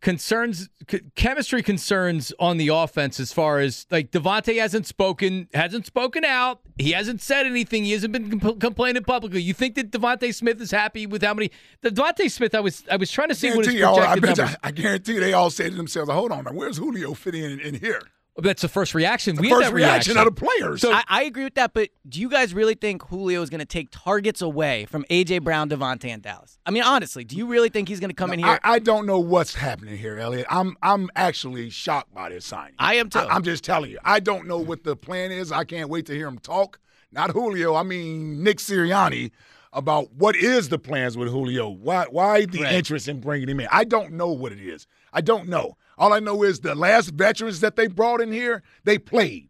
concerns, 0.00 0.68
c- 0.90 1.00
chemistry 1.14 1.62
concerns 1.62 2.32
on 2.38 2.56
the 2.58 2.68
offense, 2.68 3.18
as 3.18 3.32
far 3.32 3.58
as 3.58 3.86
like 3.90 4.10
DeVonta 4.10 4.58
hasn't 4.60 4.86
spoken, 4.86 5.48
hasn't 5.54 5.86
spoken 5.86 6.24
out. 6.24 6.60
He 6.78 6.92
hasn't 6.92 7.20
said 7.22 7.46
anything. 7.46 7.84
He 7.84 7.92
hasn't 7.92 8.12
been 8.12 8.30
compl- 8.38 8.60
complaining 8.60 9.04
publicly. 9.04 9.42
You 9.42 9.54
think 9.54 9.74
that 9.76 9.90
DeVonta 9.90 10.32
Smith 10.34 10.60
is 10.60 10.70
happy 10.70 11.06
with 11.06 11.22
how 11.22 11.34
many? 11.34 11.50
The 11.80 11.90
DeVonta 11.90 12.30
Smith, 12.30 12.54
I 12.54 12.60
was, 12.60 12.84
I 12.90 12.96
was 12.96 13.10
trying 13.10 13.28
to 13.28 13.34
see 13.34 13.48
what 13.50 13.64
his 13.66 13.74
guarantee 13.74 13.80
y'all, 13.80 14.00
I, 14.00 14.18
projected 14.18 14.36
bet 14.36 14.50
you- 14.50 14.56
I 14.62 14.70
guarantee 14.70 15.18
they 15.18 15.32
all 15.32 15.50
say 15.50 15.68
to 15.70 15.74
themselves, 15.76 16.10
"Hold 16.10 16.32
on, 16.32 16.44
now, 16.44 16.52
where's 16.52 16.76
Julio 16.76 17.14
fit 17.14 17.34
in 17.34 17.58
in 17.60 17.74
here?" 17.74 18.00
That's 18.38 18.60
the 18.62 18.68
first 18.68 18.94
reaction. 18.94 19.36
we 19.36 19.48
First 19.48 19.64
had 19.64 19.70
that 19.72 19.74
reaction 19.74 20.16
out 20.18 20.26
of 20.26 20.36
players. 20.36 20.82
So- 20.82 20.92
I, 20.92 21.02
I 21.08 21.22
agree 21.22 21.44
with 21.44 21.54
that, 21.54 21.72
but 21.72 21.88
do 22.08 22.20
you 22.20 22.28
guys 22.28 22.52
really 22.52 22.74
think 22.74 23.02
Julio 23.08 23.40
is 23.40 23.48
going 23.48 23.60
to 23.60 23.64
take 23.64 23.88
targets 23.90 24.42
away 24.42 24.84
from 24.86 25.04
AJ 25.10 25.42
Brown, 25.42 25.70
DeVonta, 25.70 26.06
and 26.10 26.22
Dallas? 26.22 26.58
I 26.66 26.70
mean, 26.70 26.82
honestly, 26.82 27.24
do 27.24 27.34
you 27.36 27.46
really 27.46 27.70
think 27.70 27.88
he's 27.88 27.98
going 28.00 28.10
to 28.10 28.14
come 28.14 28.32
in 28.32 28.38
here? 28.40 28.58
I, 28.62 28.74
I 28.74 28.78
don't 28.78 29.06
know 29.06 29.18
what's 29.18 29.54
happening 29.54 29.96
here, 29.96 30.18
Eliot. 30.18 30.46
I'm 30.50 30.76
I'm 30.82 31.08
actually 31.16 31.70
shocked 31.70 32.12
by 32.12 32.28
this 32.28 32.44
signing. 32.44 32.74
I 32.78 32.96
am 32.96 33.08
too. 33.08 33.20
I, 33.20 33.36
am 33.36 33.42
just 33.42 33.64
telling 33.64 33.90
you. 33.90 33.98
I 34.04 34.20
don't 34.20 34.46
know 34.46 34.58
what 34.58 34.84
the 34.84 34.96
plan 34.96 35.32
is. 35.32 35.50
I 35.50 35.64
can't 35.64 35.88
wait 35.88 36.04
to 36.06 36.12
hear 36.14 36.28
him 36.28 36.38
talk. 36.38 36.78
Not 37.12 37.30
Julio. 37.30 37.74
I 37.74 37.84
mean 37.84 38.42
Nick 38.42 38.58
Sirianni 38.58 39.30
about 39.72 40.12
what 40.12 40.36
is 40.36 40.68
the 40.68 40.78
plans 40.78 41.16
with 41.16 41.28
Julio. 41.28 41.68
Why 41.70 42.04
why 42.10 42.44
the 42.44 42.62
Right. 42.62 42.74
interest 42.74 43.08
in 43.08 43.20
bringing 43.20 43.48
him 43.48 43.60
in? 43.60 43.68
I 43.72 43.84
don't 43.84 44.12
know 44.12 44.28
what 44.32 44.52
it 44.52 44.60
is. 44.60 44.86
I 45.12 45.20
don't 45.22 45.48
know. 45.48 45.76
All 45.98 46.12
I 46.12 46.20
know 46.20 46.42
is 46.42 46.60
the 46.60 46.74
last 46.74 47.10
veterans 47.10 47.60
that 47.60 47.76
they 47.76 47.86
brought 47.86 48.20
in 48.20 48.30
here, 48.32 48.62
they 48.84 48.98
played. 48.98 49.48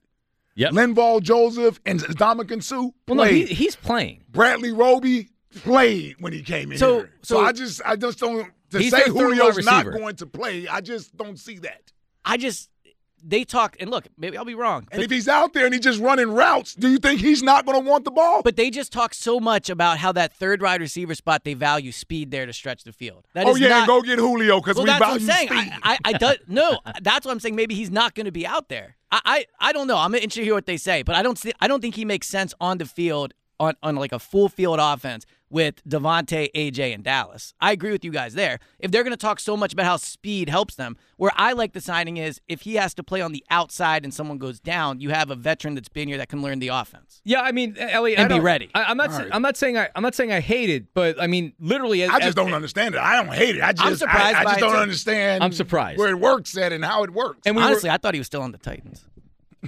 Yep. 0.54 0.72
Linval 0.72 1.22
Joseph 1.22 1.80
and 1.84 2.00
Ndamukong 2.00 2.62
Suh 2.62 2.76
Well, 2.76 2.92
no, 3.08 3.14
played. 3.24 3.48
he, 3.48 3.54
he's 3.54 3.76
playing. 3.76 4.22
Bradley 4.30 4.72
Roby 4.72 5.28
played 5.56 6.16
when 6.20 6.32
he 6.32 6.42
came 6.42 6.72
in 6.72 6.78
So- 6.78 6.98
here. 7.00 7.12
So, 7.22 7.36
so- 7.36 7.44
I 7.44 7.52
just 7.52 7.82
I 7.84 7.96
just 7.96 8.18
don't 8.18 8.50
to 8.70 8.82
say 8.90 9.04
Julio's 9.06 9.64
not 9.64 9.84
going 9.84 10.16
to 10.16 10.26
play. 10.26 10.66
I 10.66 10.80
just 10.80 11.16
don't 11.16 11.38
see 11.38 11.58
that. 11.58 11.92
I 12.24 12.36
just 12.36 12.70
they 13.28 13.44
talk 13.44 13.76
and 13.80 13.90
look, 13.90 14.06
maybe 14.16 14.36
I'll 14.36 14.44
be 14.44 14.54
wrong, 14.54 14.86
And 14.92 15.02
if 15.02 15.10
he's 15.10 15.28
out 15.28 15.52
there 15.52 15.64
and 15.64 15.74
he's 15.74 15.82
just 15.82 16.00
running 16.00 16.30
routes, 16.30 16.74
do 16.74 16.88
you 16.88 16.98
think 16.98 17.20
he's 17.20 17.42
not 17.42 17.66
going 17.66 17.82
to 17.82 17.88
want 17.88 18.04
the 18.04 18.10
ball? 18.10 18.42
but 18.42 18.56
they 18.56 18.70
just 18.70 18.92
talk 18.92 19.12
so 19.12 19.40
much 19.40 19.68
about 19.68 19.98
how 19.98 20.12
that 20.12 20.32
third 20.32 20.62
wide 20.62 20.80
receiver 20.80 21.14
spot 21.14 21.44
they 21.44 21.54
value 21.54 21.92
speed 21.92 22.30
there 22.30 22.46
to 22.46 22.52
stretch 22.52 22.84
the 22.84 22.92
field. 22.92 23.26
That 23.34 23.46
oh 23.46 23.54
yeah, 23.56 23.68
not, 23.68 23.78
and 23.78 23.86
go 23.88 24.02
get 24.02 24.18
Julio 24.18 24.60
because 24.60 24.76
well, 24.76 24.84
we 24.84 24.90
that's 24.90 25.00
what 25.00 25.10
I'm 25.10 25.18
value 25.18 25.32
saying. 25.32 25.48
speed. 25.48 25.72
I, 25.82 25.92
I, 25.92 25.98
I 26.04 26.12
do, 26.12 26.32
no, 26.48 26.78
that's 27.02 27.26
what 27.26 27.32
I'm 27.32 27.40
saying. 27.40 27.56
Maybe 27.56 27.74
he's 27.74 27.90
not 27.90 28.14
going 28.14 28.26
to 28.26 28.32
be 28.32 28.46
out 28.46 28.68
there. 28.68 28.96
I, 29.10 29.20
I, 29.24 29.46
I 29.68 29.72
don't 29.72 29.86
know. 29.86 29.98
I'm 29.98 30.14
interested 30.14 30.40
to 30.40 30.44
hear 30.44 30.54
what 30.54 30.66
they 30.66 30.76
say, 30.76 31.02
but 31.02 31.14
I 31.16 31.22
don't 31.22 31.38
see. 31.38 31.52
I 31.60 31.68
don't 31.68 31.80
think 31.80 31.94
he 31.94 32.04
makes 32.04 32.28
sense 32.28 32.54
on 32.60 32.78
the 32.78 32.86
field 32.86 33.34
on, 33.58 33.74
on 33.82 33.96
like 33.96 34.12
a 34.12 34.18
full 34.18 34.48
field 34.48 34.78
offense 34.80 35.26
with 35.48 35.82
DeVonta, 35.88 36.50
AJ, 36.54 36.92
and 36.94 37.04
Dallas. 37.04 37.54
I 37.60 37.72
agree 37.72 37.92
with 37.92 38.04
you 38.04 38.10
guys 38.10 38.34
there. 38.34 38.58
If 38.78 38.90
they're 38.90 39.04
going 39.04 39.12
to 39.12 39.16
talk 39.16 39.38
so 39.40 39.56
much 39.56 39.72
about 39.72 39.86
how 39.86 39.96
speed 39.96 40.48
helps 40.48 40.74
them, 40.74 40.96
where 41.16 41.30
I 41.36 41.52
like 41.52 41.72
the 41.72 41.80
signing 41.80 42.16
is 42.16 42.40
if 42.48 42.62
he 42.62 42.74
has 42.74 42.94
to 42.94 43.02
play 43.04 43.20
on 43.20 43.32
the 43.32 43.44
outside 43.48 44.04
and 44.04 44.12
someone 44.12 44.38
goes 44.38 44.58
down, 44.60 45.00
you 45.00 45.10
have 45.10 45.30
a 45.30 45.36
veteran 45.36 45.74
that's 45.74 45.88
been 45.88 46.08
here 46.08 46.18
that 46.18 46.28
can 46.28 46.42
learn 46.42 46.58
the 46.58 46.68
offense. 46.68 47.20
Yeah, 47.24 47.42
I 47.42 47.52
mean, 47.52 47.76
eh, 47.78 47.88
Eliot, 47.92 48.18
And 48.18 48.26
I 48.26 48.28
be 48.28 48.34
don't- 48.38 48.44
ready. 48.44 48.70
I, 48.74 48.84
I'm 48.84 48.96
not. 48.96 49.10
All 49.12 49.18
right. 49.20 49.28
I'm 49.32 49.42
not 49.42 49.56
saying 49.56 49.78
I. 49.78 49.88
I'm 49.94 50.02
not 50.02 50.14
saying 50.14 50.32
I 50.32 50.40
hate 50.40 50.68
it, 50.70 50.92
but 50.94 51.20
I 51.22 51.26
mean, 51.28 51.52
literally, 51.60 52.02
as, 52.02 52.10
I 52.10 52.18
just 52.18 52.28
as- 52.30 52.34
don't 52.34 52.52
understand 52.54 52.94
it. 52.96 53.00
I 53.00 53.22
don't 53.22 53.32
hate 53.32 53.56
it. 53.56 53.62
I 53.62 53.72
just 53.72 53.84
I'm 53.86 53.96
surprised 53.96 54.36
I, 54.36 54.40
I 54.40 54.44
just 54.44 54.58
don't 54.60 54.72
too. 54.72 54.76
understand. 54.78 55.44
I'm 55.44 55.52
surprised. 55.52 55.98
where 55.98 56.08
it 56.10 56.18
works 56.18 56.56
at 56.56 56.72
and 56.72 56.84
how 56.84 57.04
it 57.04 57.10
works. 57.10 57.40
And 57.46 57.54
we 57.56 57.62
were- 57.62 57.68
Honestly, 57.68 57.90
I 57.90 57.96
thought 57.98 58.14
he 58.14 58.20
was 58.20 58.26
still 58.26 58.42
on 58.42 58.52
the 58.52 58.58
Titans. 58.58 59.04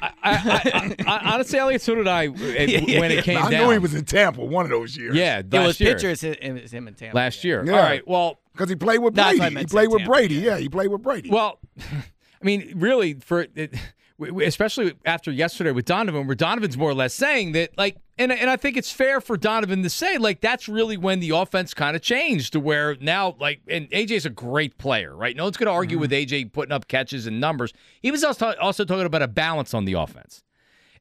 I, 0.03 0.13
I, 0.23 0.35
I, 0.75 0.97
I, 1.07 1.33
honestly, 1.35 1.59
Eliot, 1.59 1.83
so 1.83 1.95
did 1.95 2.09
I 2.09 2.27
uh, 2.29 2.31
when 2.33 3.11
it 3.11 3.25
came 3.25 3.39
I 3.39 3.51
down. 3.51 3.65
knew 3.67 3.71
he 3.71 3.79
was 3.79 3.95
in 3.95 4.05
Tampa 4.05 4.45
one 4.45 4.65
of 4.65 4.71
those 4.71 4.97
years. 4.97 5.15
Yeah, 5.17 5.39
It 5.39 5.53
last 5.53 5.67
was 5.67 5.81
year. 5.81 5.95
pitcher 5.95 6.11
is 6.11 6.21
him, 6.23 6.57
is 6.57 6.71
him 6.73 6.87
and 6.89 6.97
Tampa. 6.97 7.17
last 7.17 7.45
year. 7.45 7.65
Yeah. 7.65 7.73
All 7.73 7.79
right. 7.79 8.07
Well, 8.07 8.39
because 8.53 8.69
he 8.69 8.77
played 8.77 8.99
with 8.99 9.15
That's 9.15 9.39
what 9.39 9.47
I 9.47 9.51
Brady. 9.51 9.61
He 9.61 9.67
played 9.67 9.89
with 9.89 9.99
Tampa, 9.99 10.13
Brady. 10.13 10.35
yeah. 10.37 10.51
Yeah, 10.55 10.59
he 10.59 10.69
played 10.69 10.89
with 10.89 11.03
Brady. 11.03 11.31
well, 11.31 11.59
I 11.79 12.45
mean, 12.45 12.73
really, 12.77 13.15
for 13.15 13.41
it, 13.43 13.53
we- 13.57 13.63
we- 13.73 13.79
especially 14.21 14.95
after 15.05 15.31
yesterday 15.31 15.71
with 15.71 15.85
Donovan, 15.85 16.27
where 16.27 16.35
Donovan's 16.35 16.77
more 16.77 16.91
or 16.91 16.95
less 16.95 17.15
saying 17.15 17.53
that, 17.53 17.77
like, 17.79 17.97
and 18.19 18.33
and 18.33 18.51
I 18.51 18.57
think 18.57 18.77
it's 18.77 18.91
fair 18.91 19.21
for 19.21 19.37
Donovan 19.37 19.83
to 19.83 19.91
say, 19.91 20.19
like, 20.19 20.41
that's 20.41 20.69
really 20.69 20.97
when 20.97 21.21
the 21.21 21.31
offense 21.31 21.73
kind 21.73 21.95
of 21.95 22.03
changed 22.03 22.53
to 22.55 22.61
where 22.61 22.97
now, 23.01 23.37
like, 23.39 23.61
and 23.69 23.89
AJ's 23.91 24.27
a 24.27 24.31
great 24.31 24.77
player, 24.77 25.15
right? 25.15 25.37
No 25.37 25.45
one's 25.45 25.57
going 25.57 25.67
to 25.67 25.73
argue 25.73 25.97
mm-hmm. 25.97 26.03
with 26.03 26.11
AJ 26.11 26.53
putting 26.53 26.73
up 26.73 26.89
catches 26.89 27.27
and 27.27 27.41
numbers. 27.41 27.73
He 28.03 28.11
was 28.11 28.25
also 28.25 28.55
also 28.61 28.85
talking 28.85 29.07
about 29.07 29.23
a 29.23 29.29
balance 29.29 29.73
on 29.73 29.85
the 29.85 29.93
offense, 29.93 30.43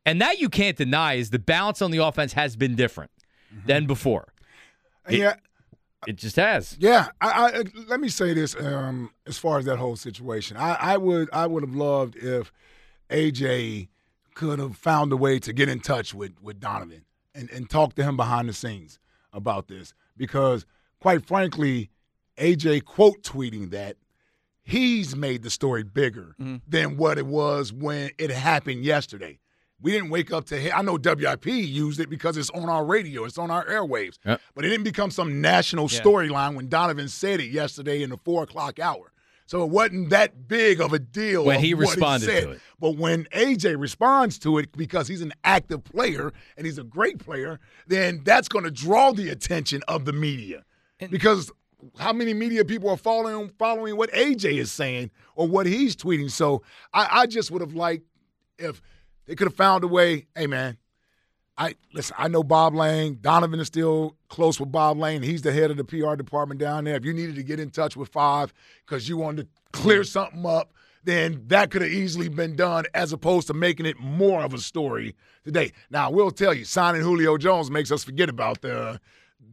and 0.06 0.22
that 0.22 0.40
you 0.40 0.50
can't 0.50 0.78
deny 0.78 1.16
is 1.16 1.32
the 1.32 1.40
balance 1.40 1.82
on 1.82 1.92
the 1.92 1.98
offense 1.98 2.34
has 2.34 2.56
been 2.56 2.76
different 2.76 3.12
mm-hmm. 3.54 3.68
than 3.68 3.88
before. 3.88 4.34
Uh, 5.08 5.14
yeah, 5.14 5.36
It 6.06 6.18
just 6.18 6.36
has. 6.36 6.78
Yeah, 6.80 7.08
I, 7.20 7.30
I 7.30 7.64
let 7.88 8.00
me 8.00 8.10
say 8.10 8.34
this 8.34 8.56
um, 8.60 9.10
as 9.26 9.40
far 9.40 9.58
as 9.58 9.66
that 9.66 9.78
whole 9.78 9.96
situation. 9.96 10.56
I, 10.56 10.76
I 10.76 10.98
would 10.98 11.30
I 11.34 11.48
would 11.48 11.64
have 11.64 11.76
loved 11.76 12.16
if 12.16 12.52
AJ 13.10 13.88
could 14.34 14.60
have 14.60 14.78
found 14.78 15.12
a 15.12 15.18
way 15.18 15.40
to 15.40 15.54
get 15.54 15.70
in 15.70 15.80
touch 15.80 16.14
with 16.14 16.34
with 16.42 16.60
Donovan 16.60 17.06
and, 17.34 17.50
and 17.50 17.70
talk 17.70 17.96
to 17.96 18.04
him 18.04 18.18
behind 18.18 18.50
the 18.50 18.54
scenes 18.54 19.00
about 19.34 19.68
this 19.68 19.94
because 20.16 20.66
quite 21.00 21.26
frankly, 21.26 21.90
AJ 22.38 22.86
quote 22.86 23.24
tweeting 23.24 23.72
that 23.72 23.98
he's 24.62 25.16
made 25.16 25.44
the 25.44 25.50
story 25.50 25.84
bigger 25.84 26.36
mm-hmm. 26.40 26.58
than 26.68 26.98
what 26.98 27.18
it 27.18 27.26
was 27.26 27.72
when 27.72 28.12
it 28.18 28.30
happened 28.30 28.84
yesterday. 28.84 29.40
We 29.80 29.92
didn't 29.92 30.10
wake 30.10 30.34
up 30.34 30.46
to. 30.46 30.76
I 30.76 30.82
know 30.82 30.98
WIP 30.98 31.46
used 31.46 32.00
it 32.00 32.10
because 32.10 32.36
it's 32.36 32.50
on 32.50 32.68
our 32.68 32.84
radio, 32.84 33.26
it's 33.26 33.38
on 33.38 33.52
our 33.52 33.64
airwaves, 33.66 34.18
Yep. 34.26 34.42
but 34.56 34.66
it 34.66 34.70
didn't 34.70 34.84
become 34.86 35.12
some 35.12 35.40
national 35.40 35.88
Yeah. 35.90 36.02
storyline 36.02 36.56
when 36.56 36.68
Donovan 36.68 37.08
said 37.08 37.40
it 37.40 37.52
yesterday 37.52 38.02
in 38.02 38.10
the 38.10 38.18
four 38.18 38.44
o'clock 38.44 38.80
hour. 38.80 39.12
So 39.48 39.64
it 39.64 39.70
wasn't 39.70 40.10
that 40.12 40.48
big 40.48 40.80
of 40.82 40.94
a 40.94 41.00
deal 41.00 41.46
When 41.46 41.60
he 41.62 41.74
what 41.74 41.82
responded 41.90 42.26
said. 42.26 42.44
to 42.44 42.52
it. 42.52 42.60
But 42.80 42.98
when 42.98 43.24
AJ 43.34 43.80
responds 43.80 44.38
to 44.40 44.58
it 44.60 44.72
because 44.78 45.08
he's 45.08 45.22
an 45.22 45.34
active 45.44 45.84
player 45.84 46.32
and 46.58 46.66
he's 46.66 46.78
a 46.78 46.84
great 46.84 47.18
player, 47.18 47.60
then 47.88 48.22
that's 48.24 48.50
going 48.50 48.66
to 48.66 48.72
draw 48.72 49.14
the 49.14 49.30
attention 49.30 49.82
of 49.88 50.06
the 50.06 50.14
media. 50.14 50.64
because 51.10 51.50
how 51.98 52.12
many 52.12 52.34
media 52.34 52.66
people 52.66 52.90
are 52.90 52.98
following 52.98 53.50
following 53.58 53.96
what 53.98 54.12
AJ 54.12 54.58
is 54.60 54.72
saying 54.72 55.12
or 55.36 55.48
what 55.48 55.66
he's 55.66 55.96
tweeting? 55.96 56.30
So 56.30 56.62
I, 56.94 57.22
I 57.22 57.26
just 57.26 57.50
would 57.52 57.62
have 57.62 57.74
liked 57.74 58.04
if 58.60 58.82
they 59.28 59.36
could 59.36 59.48
have 59.48 59.56
found 59.56 59.84
a 59.84 59.88
way. 59.88 60.26
Hey 60.36 60.48
man, 60.48 60.78
I 61.58 61.76
listen. 61.94 62.16
I 62.20 62.28
know 62.28 62.44
Bob 62.44 62.76
Lane. 62.76 63.18
Donovan 63.22 63.60
is 63.60 63.68
still 63.68 64.16
close 64.30 64.60
with 64.60 64.72
Bob 64.72 64.98
Lane. 64.98 65.24
He's 65.24 65.42
the 65.42 65.52
head 65.52 65.72
of 65.72 65.78
the 65.78 65.84
PR 65.84 66.16
department 66.16 66.60
down 66.60 66.84
there. 66.84 66.96
If 66.96 67.04
you 67.06 67.14
needed 67.14 67.36
to 67.36 67.44
get 67.44 67.60
in 67.60 67.70
touch 67.72 67.98
with 67.98 68.10
Five 68.10 68.54
because 68.86 69.10
you 69.10 69.18
wanted 69.18 69.44
to 69.44 69.48
clear 69.72 70.04
something 70.04 70.46
up, 70.46 70.72
then 71.04 71.42
that 71.48 71.72
could 71.72 71.82
have 71.82 71.92
easily 71.92 72.30
been 72.30 72.56
done 72.56 72.86
as 72.94 73.12
opposed 73.14 73.48
to 73.48 73.54
making 73.54 73.86
it 73.88 74.00
more 74.00 74.42
of 74.44 74.54
a 74.54 74.60
story 74.60 75.16
today. 75.46 75.72
Now, 75.90 76.08
I 76.10 76.12
will 76.12 76.30
tell 76.32 76.54
you, 76.54 76.64
signing 76.66 77.02
Julio 77.02 77.38
Jones 77.38 77.72
makes 77.72 77.92
us 77.92 78.04
forget 78.04 78.30
about 78.30 78.62
the 78.62 79.00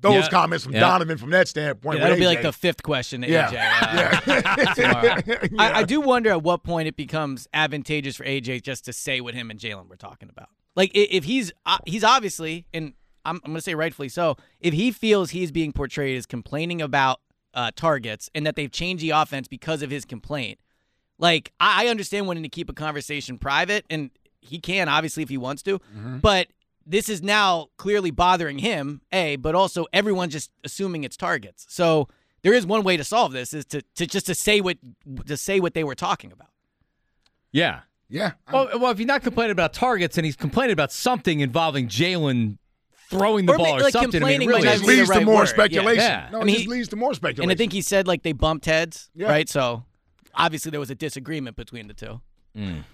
those 0.01 0.25
Yeah. 0.25 0.29
comments 0.29 0.65
from 0.65 0.75
Yeah. 0.75 0.81
Donovan 0.81 1.17
from 1.17 1.31
that 1.31 1.49
standpoint. 1.49 1.99
Yeah, 1.99 2.05
that'll 2.05 2.15
with 2.17 2.21
be 2.21 2.27
like 2.27 2.43
the 2.43 2.53
fifth 2.53 2.83
question 2.83 3.23
to 3.23 3.31
Yeah. 3.31 3.49
AJ. 3.51 4.27
uh, 4.27 4.75
tomorrow. 4.75 5.19
yeah. 5.27 5.39
I, 5.59 5.73
I 5.79 5.83
do 5.85 6.03
wonder 6.03 6.29
at 6.31 6.43
what 6.43 6.63
point 6.63 6.89
it 6.89 6.97
becomes 6.97 7.49
advantageous 7.55 8.17
for 8.17 8.25
AJ 8.25 8.63
just 8.63 8.85
to 8.85 8.93
say 8.93 9.23
what 9.23 9.33
him 9.35 9.51
and 9.51 9.59
Jalen 9.59 9.89
were 9.89 9.97
talking 9.97 10.29
about. 10.29 10.49
Like 10.77 10.91
if 10.95 11.25
he's 11.25 11.53
uh, 11.67 11.79
he's 11.87 12.05
obviously 12.05 12.67
and 12.75 12.95
I'm, 13.25 13.37
I'm 13.37 13.53
going 13.53 13.55
to 13.57 13.63
say 13.63 13.75
rightfully 13.75 14.09
so. 14.09 14.37
If 14.61 14.75
he 14.75 14.91
feels 14.91 15.31
he's 15.31 15.51
being 15.51 15.73
portrayed 15.73 16.17
as 16.17 16.27
complaining 16.27 16.83
about 16.83 17.21
uh, 17.55 17.71
targets 17.75 18.29
and 18.35 18.47
that 18.47 18.57
they've 18.57 18.71
changed 18.71 19.03
the 19.03 19.11
offense 19.11 19.49
because 19.49 19.83
of 19.83 19.91
his 19.91 20.05
complaint, 20.05 20.59
like 21.19 21.53
I, 21.61 21.85
I 21.85 21.89
understand 21.89 22.27
wanting 22.27 22.43
to 22.43 22.49
keep 22.49 22.69
a 22.69 22.75
conversation 22.75 23.39
private, 23.39 23.85
and 23.89 24.11
he 24.41 24.59
can 24.59 24.89
obviously 24.89 25.23
if 25.23 25.29
he 25.29 25.39
wants 25.39 25.63
to, 25.63 25.81
but 26.21 26.49
this 26.87 27.09
is 27.09 27.23
now 27.23 27.69
clearly 27.79 28.11
bothering 28.11 28.59
him. 28.59 29.01
A, 29.13 29.37
but 29.37 29.55
also 29.55 29.87
everyone's 29.93 30.33
just 30.33 30.51
assuming 30.65 31.05
it's 31.05 31.17
targets. 31.17 31.65
So 31.71 32.09
there 32.43 32.53
is 32.53 32.67
one 32.67 32.83
way 32.83 32.99
to 32.99 33.05
solve 33.05 33.33
this 33.33 33.55
is 33.55 33.65
to, 33.67 33.81
to 33.95 34.07
just 34.07 34.27
to 34.27 34.35
say 34.35 34.61
what 34.61 34.77
to 35.27 35.37
say 35.37 35.61
what 35.61 35.73
they 35.73 35.83
were 35.83 35.95
talking 35.95 36.31
about. 36.31 36.51
Yeah. 37.53 37.81
Yeah. 38.15 38.33
Well, 38.53 38.69
well, 38.79 38.93
if 38.93 38.99
he's 38.99 39.07
not 39.09 39.23
complaining 39.23 39.51
about 39.51 39.73
targets 39.73 40.17
and 40.19 40.25
he's 40.25 40.37
complaining 40.37 40.73
about 40.73 40.93
something 40.93 41.41
involving 41.41 41.89
Jalen 41.89 42.59
throwing 43.11 43.45
the 43.47 43.53
Or 43.55 43.59
ball 43.59 43.77
or 43.77 43.81
like 43.81 43.93
something, 43.93 44.23
I 44.23 44.27
mean, 44.27 44.41
complaining 44.41 44.49
it 44.49 44.51
really 44.53 44.61
it 44.63 44.65
not 44.67 44.75
is- 44.75 44.81
just 44.81 44.89
be 44.89 44.95
the 44.95 45.01
leads 45.01 45.11
to 45.19 45.25
more 45.25 45.35
word. 45.41 45.49
Speculation. 45.49 46.01
Yeah. 46.05 46.29
No, 46.31 46.39
I 46.39 46.43
it 46.43 46.45
mean, 46.45 46.55
just 46.55 46.65
he- 46.67 46.71
leads 46.71 46.89
to 46.91 46.97
more 46.97 47.15
speculation. 47.15 47.51
And 47.51 47.53
I 47.53 47.57
think 47.59 47.73
he 47.73 47.83
said 47.83 48.07
like 48.07 48.23
they 48.23 48.33
bumped 48.33 48.67
heads, 48.67 49.11
Yeah. 49.17 49.27
right? 49.29 49.49
So 49.49 49.85
obviously 50.35 50.71
there 50.71 50.81
was 50.81 50.91
a 50.91 50.95
disagreement 50.95 51.57
between 51.57 51.89
the 51.89 51.95
two. 51.95 52.21
Mm. 52.57 52.85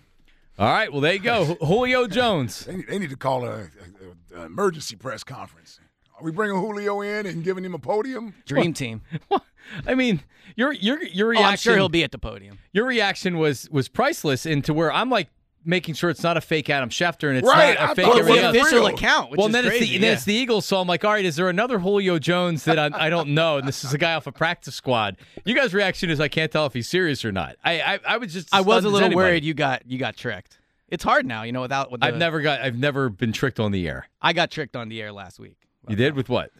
All 0.58 0.66
right. 0.72 0.90
Well, 0.90 1.02
there 1.02 1.12
you 1.12 1.20
go. 1.20 1.56
Julio 1.60 2.06
Jones. 2.06 2.64
they, 2.64 2.76
need, 2.76 2.86
they 2.88 2.98
need 2.98 3.10
to 3.10 3.16
call 3.16 3.44
a, 3.44 3.50
a- 3.52 4.36
a- 4.36 4.40
a 4.40 4.46
emergency 4.46 4.96
press 4.96 5.22
conference. 5.22 5.78
Are 6.20 6.24
we 6.24 6.32
bringing 6.32 6.56
Julio 6.60 7.00
in 7.00 7.26
and 7.26 7.42
giving 7.42 7.64
him 7.64 7.74
a 7.74 7.78
podium? 7.78 8.34
Dream 8.46 8.72
team. 8.74 9.02
I 9.86 9.94
mean, 9.94 10.20
your 10.56 10.72
your 10.72 11.02
your 11.04 11.28
Oh, 11.28 11.30
reaction. 11.30 11.50
I'm 11.50 11.56
sure 11.56 11.76
he'll 11.76 11.88
be 11.88 12.04
at 12.04 12.12
the 12.12 12.18
podium. 12.18 12.58
your 12.72 12.84
reaction 12.86 13.38
was 13.38 13.68
was 13.70 13.88
priceless 13.88 14.44
into 14.46 14.74
where 14.74 14.92
I'm 14.92 15.08
like 15.10 15.28
making 15.64 15.94
sure 15.94 16.08
it's 16.08 16.22
not 16.22 16.36
a 16.38 16.40
fake 16.40 16.70
Adam 16.70 16.88
Schefter 16.88 17.28
and 17.28 17.36
it's 17.36 17.46
Right, 17.46 17.78
not 17.78 17.88
I 17.90 17.92
a 17.92 17.94
fake 17.94 18.06
thought 18.06 18.18
it 18.18 18.24
Well, 18.24 18.32
was 18.32 18.54
real. 18.54 18.62
official 18.62 18.86
account, 18.86 19.30
which 19.30 19.38
well, 19.38 19.46
is 19.48 19.52
then 19.52 19.64
crazy. 19.64 19.84
it's 19.84 19.92
the 19.92 19.98
then 19.98 20.12
it's 20.14 20.24
the 20.24 20.34
Eagles. 20.34 20.64
So 20.66 20.78
I'm 20.80 20.88
like, 20.88 21.04
all 21.04 21.12
right, 21.12 21.24
is 21.24 21.36
there 21.36 21.48
another 21.50 21.78
Julio 21.78 22.18
Jones 22.18 22.64
that 22.64 22.78
I, 22.78 22.90
I 22.94 23.10
don't 23.10 23.28
know? 23.34 23.58
And 23.58 23.68
this 23.68 23.84
is 23.84 23.92
a 23.94 23.98
guy 23.98 24.14
off 24.14 24.26
a 24.26 24.32
practice 24.32 24.74
squad. 24.74 25.16
You 25.44 25.54
guys' 25.54 25.72
reaction 25.74 26.08
is 26.10 26.18
I 26.20 26.28
can't 26.28 26.50
tell 26.50 26.64
if 26.66 26.72
he's 26.72 26.88
serious 26.88 27.24
or 27.24 27.30
not. 27.32 27.56
I 27.64 27.80
I, 27.80 28.00
I 28.06 28.16
was 28.16 28.32
just 28.32 28.52
I 28.54 28.60
was 28.62 28.84
a 28.84 28.88
little 28.88 29.06
anybody. 29.06 29.16
worried 29.16 29.44
you 29.44 29.54
got 29.54 29.82
you 29.86 29.98
got 29.98 30.16
tricked. 30.16 30.58
It's 30.88 31.04
hard 31.04 31.24
now, 31.26 31.42
you 31.44 31.52
know, 31.52 31.60
without 31.60 31.92
with 31.92 32.00
the, 32.00 32.06
I've 32.08 32.16
never 32.16 32.40
got 32.40 32.60
I've 32.62 32.78
never 32.78 33.08
been 33.10 33.32
tricked 33.32 33.60
on 33.60 33.70
the 33.70 33.86
air. 33.86 34.08
I 34.20 34.32
got 34.32 34.50
tricked 34.50 34.74
on 34.76 34.88
the 34.88 35.00
air 35.02 35.12
last 35.12 35.38
week. 35.38 35.58
You 35.90 35.96
did 35.96 36.14
with 36.14 36.28
what? 36.28 36.50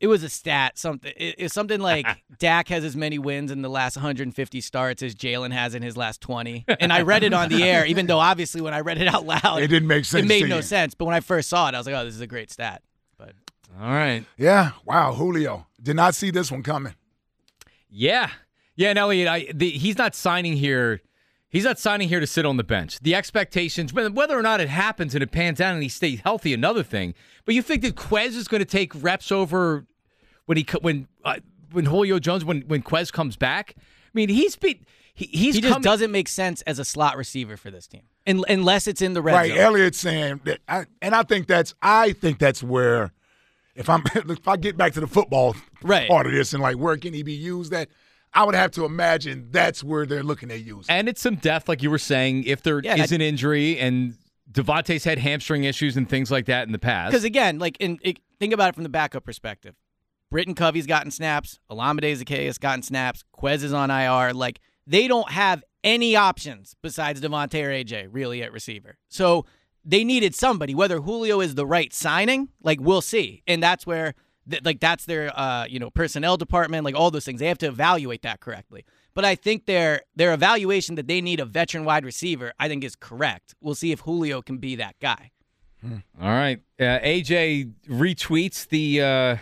It 0.00 0.06
was 0.08 0.22
a 0.22 0.28
stat, 0.28 0.78
something. 0.78 1.12
It, 1.16 1.36
it's 1.38 1.54
something 1.54 1.80
like 1.80 2.06
Dak 2.38 2.68
has 2.68 2.84
as 2.84 2.96
many 2.96 3.18
wins 3.18 3.50
in 3.50 3.62
the 3.62 3.68
last 3.70 3.96
150 3.96 4.60
starts 4.60 5.02
as 5.02 5.14
Jalen 5.14 5.52
has 5.52 5.74
in 5.74 5.82
his 5.82 5.96
last 5.96 6.20
20. 6.20 6.64
And 6.80 6.92
I 6.92 7.02
read 7.02 7.22
it 7.22 7.32
on 7.32 7.48
the 7.48 7.62
air, 7.62 7.86
even 7.86 8.06
though 8.06 8.18
obviously 8.18 8.60
when 8.60 8.74
I 8.74 8.80
read 8.80 8.98
it 9.00 9.06
out 9.06 9.24
loud, 9.24 9.62
It 9.62 9.68
didn't 9.68 9.88
make 9.88 10.04
sense 10.04 10.24
It 10.24 10.28
made 10.28 10.42
to 10.42 10.48
no 10.48 10.56
you. 10.56 10.62
sense. 10.62 10.94
But 10.94 11.04
when 11.06 11.14
I 11.14 11.20
first 11.20 11.48
saw 11.48 11.68
it, 11.68 11.74
I 11.74 11.78
was 11.78 11.86
like, 11.86 11.94
"Oh, 11.94 12.04
this 12.04 12.14
is 12.14 12.20
a 12.20 12.26
great 12.26 12.50
stat." 12.50 12.82
But 13.16 13.32
All 13.80 13.86
right. 13.90 14.24
Yeah. 14.36 14.72
Wow. 14.84 15.12
Julio. 15.14 15.66
Did 15.82 15.96
not 15.96 16.14
see 16.14 16.30
this 16.30 16.50
one 16.50 16.62
coming. 16.62 16.94
Yeah, 17.88 18.30
yeah, 18.74 18.88
and 18.90 18.98
Eliot, 18.98 19.28
I, 19.28 19.46
the, 19.54 19.70
he's 19.70 19.96
not 19.96 20.16
signing 20.16 20.54
here. 20.56 21.00
He's 21.54 21.64
not 21.64 21.78
signing 21.78 22.08
here 22.08 22.18
to 22.20 22.26
sit 22.26 22.44
on 22.44 22.56
the 22.56 22.64
bench. 22.64 22.98
The 23.00 23.14
expectations, 23.14 23.92
whether 23.92 24.10
whether 24.10 24.36
or 24.38 24.42
not 24.42 24.60
it 24.60 24.68
happens 24.68 25.14
and 25.14 25.22
it 25.22 25.30
pans 25.30 25.60
out 25.60 25.72
and 25.72 25.82
he 25.82 25.88
stays 25.88 26.20
healthy, 26.20 26.52
another 26.52 26.82
thing. 26.82 27.14
But 27.44 27.54
you 27.54 27.62
think 27.62 27.82
that 27.82 27.94
Quez 27.94 28.34
is 28.34 28.48
going 28.48 28.58
to 28.60 28.64
take 28.66 28.92
reps 29.02 29.30
over 29.30 29.86
when 30.46 30.58
he 30.58 30.66
when 30.82 31.06
uh, 31.24 31.36
when 31.70 31.84
Julio 31.86 32.18
Jones 32.18 32.44
when 32.44 32.62
when 32.62 32.82
Quez 32.82 33.12
comes 33.12 33.36
back? 33.36 33.74
I 33.78 33.82
mean, 34.14 34.28
he's 34.28 34.56
been 34.56 34.80
he, 35.14 35.26
he's 35.26 35.54
he 35.54 35.60
just 35.60 35.72
coming- 35.74 35.82
doesn't 35.84 36.10
make 36.10 36.26
sense 36.26 36.60
as 36.62 36.80
a 36.80 36.84
slot 36.84 37.16
receiver 37.16 37.56
for 37.56 37.70
this 37.70 37.86
team, 37.86 38.02
Un- 38.26 38.44
unless 38.48 38.88
it's 38.88 39.00
in 39.00 39.12
the 39.12 39.22
red 39.22 39.34
right. 39.34 39.50
zone. 39.50 39.58
Eliot's 39.58 39.98
saying 40.00 40.40
that, 40.44 40.58
I, 40.68 40.86
and 41.00 41.14
I 41.14 41.22
think 41.22 41.46
that's 41.46 41.72
I 41.80 42.14
think 42.14 42.40
that's 42.40 42.64
where 42.64 43.12
if 43.76 43.88
I'm 43.88 44.02
if 44.16 44.48
I 44.48 44.56
get 44.56 44.76
back 44.76 44.92
to 44.94 45.00
the 45.00 45.06
football 45.06 45.54
Right. 45.84 46.08
part 46.08 46.26
of 46.26 46.32
this 46.32 46.52
and 46.52 46.60
like 46.60 46.78
where 46.78 46.96
can 46.96 47.12
he 47.14 47.22
be 47.22 47.34
used 47.34 47.72
at, 47.72 47.88
I 48.34 48.44
would 48.44 48.54
have 48.54 48.72
to 48.72 48.84
imagine 48.84 49.48
that's 49.50 49.84
where 49.84 50.06
they're 50.06 50.22
looking 50.24 50.50
at 50.50 50.60
using. 50.60 50.84
and 50.94 51.08
it's 51.08 51.20
some 51.20 51.36
depth, 51.36 51.68
like 51.68 51.82
you 51.82 51.90
were 51.90 51.98
saying. 51.98 52.44
If 52.44 52.62
there 52.62 52.78
is 52.80 52.84
Yeah, 52.84 52.96
that- 52.96 53.12
an 53.12 53.20
injury 53.20 53.78
and 53.78 54.16
DeVonta's 54.50 55.04
had 55.04 55.18
hamstring 55.18 55.64
issues 55.64 55.96
and 55.96 56.08
things 56.08 56.30
like 56.30 56.46
that 56.46 56.66
in 56.66 56.72
the 56.72 56.78
past, 56.78 57.12
Because 57.12 57.24
again, 57.24 57.58
like 57.58 57.76
in 57.78 57.98
it, 58.02 58.18
think 58.40 58.52
about 58.52 58.70
it 58.70 58.74
from 58.74 58.82
the 58.82 58.88
backup 58.88 59.24
perspective. 59.24 59.74
Britain 60.30 60.54
Covey's 60.54 60.86
gotten 60.86 61.10
snaps. 61.10 61.60
Olamide 61.70 62.02
Zaccheaus 62.16 62.58
gotten 62.58 62.82
snaps. 62.82 63.22
Quez 63.38 63.62
is 63.62 63.72
on 63.72 63.90
IR. 63.90 64.32
Like 64.34 64.60
they 64.86 65.06
don't 65.08 65.30
have 65.30 65.62
any 65.84 66.16
options 66.16 66.74
besides 66.82 67.20
DeVonta 67.20 67.62
or 67.64 67.70
AJ 67.70 68.08
really 68.10 68.42
at 68.42 68.52
receiver. 68.52 68.96
So 69.08 69.46
they 69.84 70.02
needed 70.02 70.34
somebody. 70.34 70.74
Whether 70.74 71.00
Julio 71.00 71.40
is 71.40 71.54
the 71.54 71.66
right 71.66 71.92
signing, 71.92 72.48
like 72.62 72.80
we'll 72.80 73.00
see, 73.02 73.42
and 73.46 73.62
that's 73.62 73.86
where. 73.86 74.14
Th- 74.50 74.64
Like 74.64 74.80
that's 74.80 75.04
their, 75.06 75.30
uh, 75.38 75.66
you 75.66 75.78
know, 75.78 75.90
personnel 75.90 76.36
department, 76.36 76.84
like 76.84 76.94
all 76.94 77.10
those 77.10 77.24
things. 77.24 77.40
They 77.40 77.48
have 77.48 77.58
to 77.58 77.66
evaluate 77.66 78.22
that 78.22 78.40
correctly. 78.40 78.84
But 79.14 79.24
I 79.24 79.34
think 79.36 79.66
their 79.66 80.02
their 80.16 80.32
evaluation 80.32 80.96
that 80.96 81.06
they 81.06 81.20
need 81.20 81.38
a 81.40 81.44
veteran 81.44 81.84
wide 81.84 82.04
receiver, 82.04 82.52
I 82.58 82.68
think, 82.68 82.82
is 82.84 82.96
correct. 82.96 83.54
We'll 83.60 83.74
see 83.76 83.92
if 83.92 84.00
Julio 84.00 84.42
can 84.42 84.58
be 84.58 84.74
that 84.76 84.96
guy. 85.00 85.30
All 86.20 86.28
right. 86.28 86.60
Uh, 86.80 86.84
AJ 87.00 87.72
retweets 87.88 88.66
the 88.68 89.00
uh, 89.02 89.36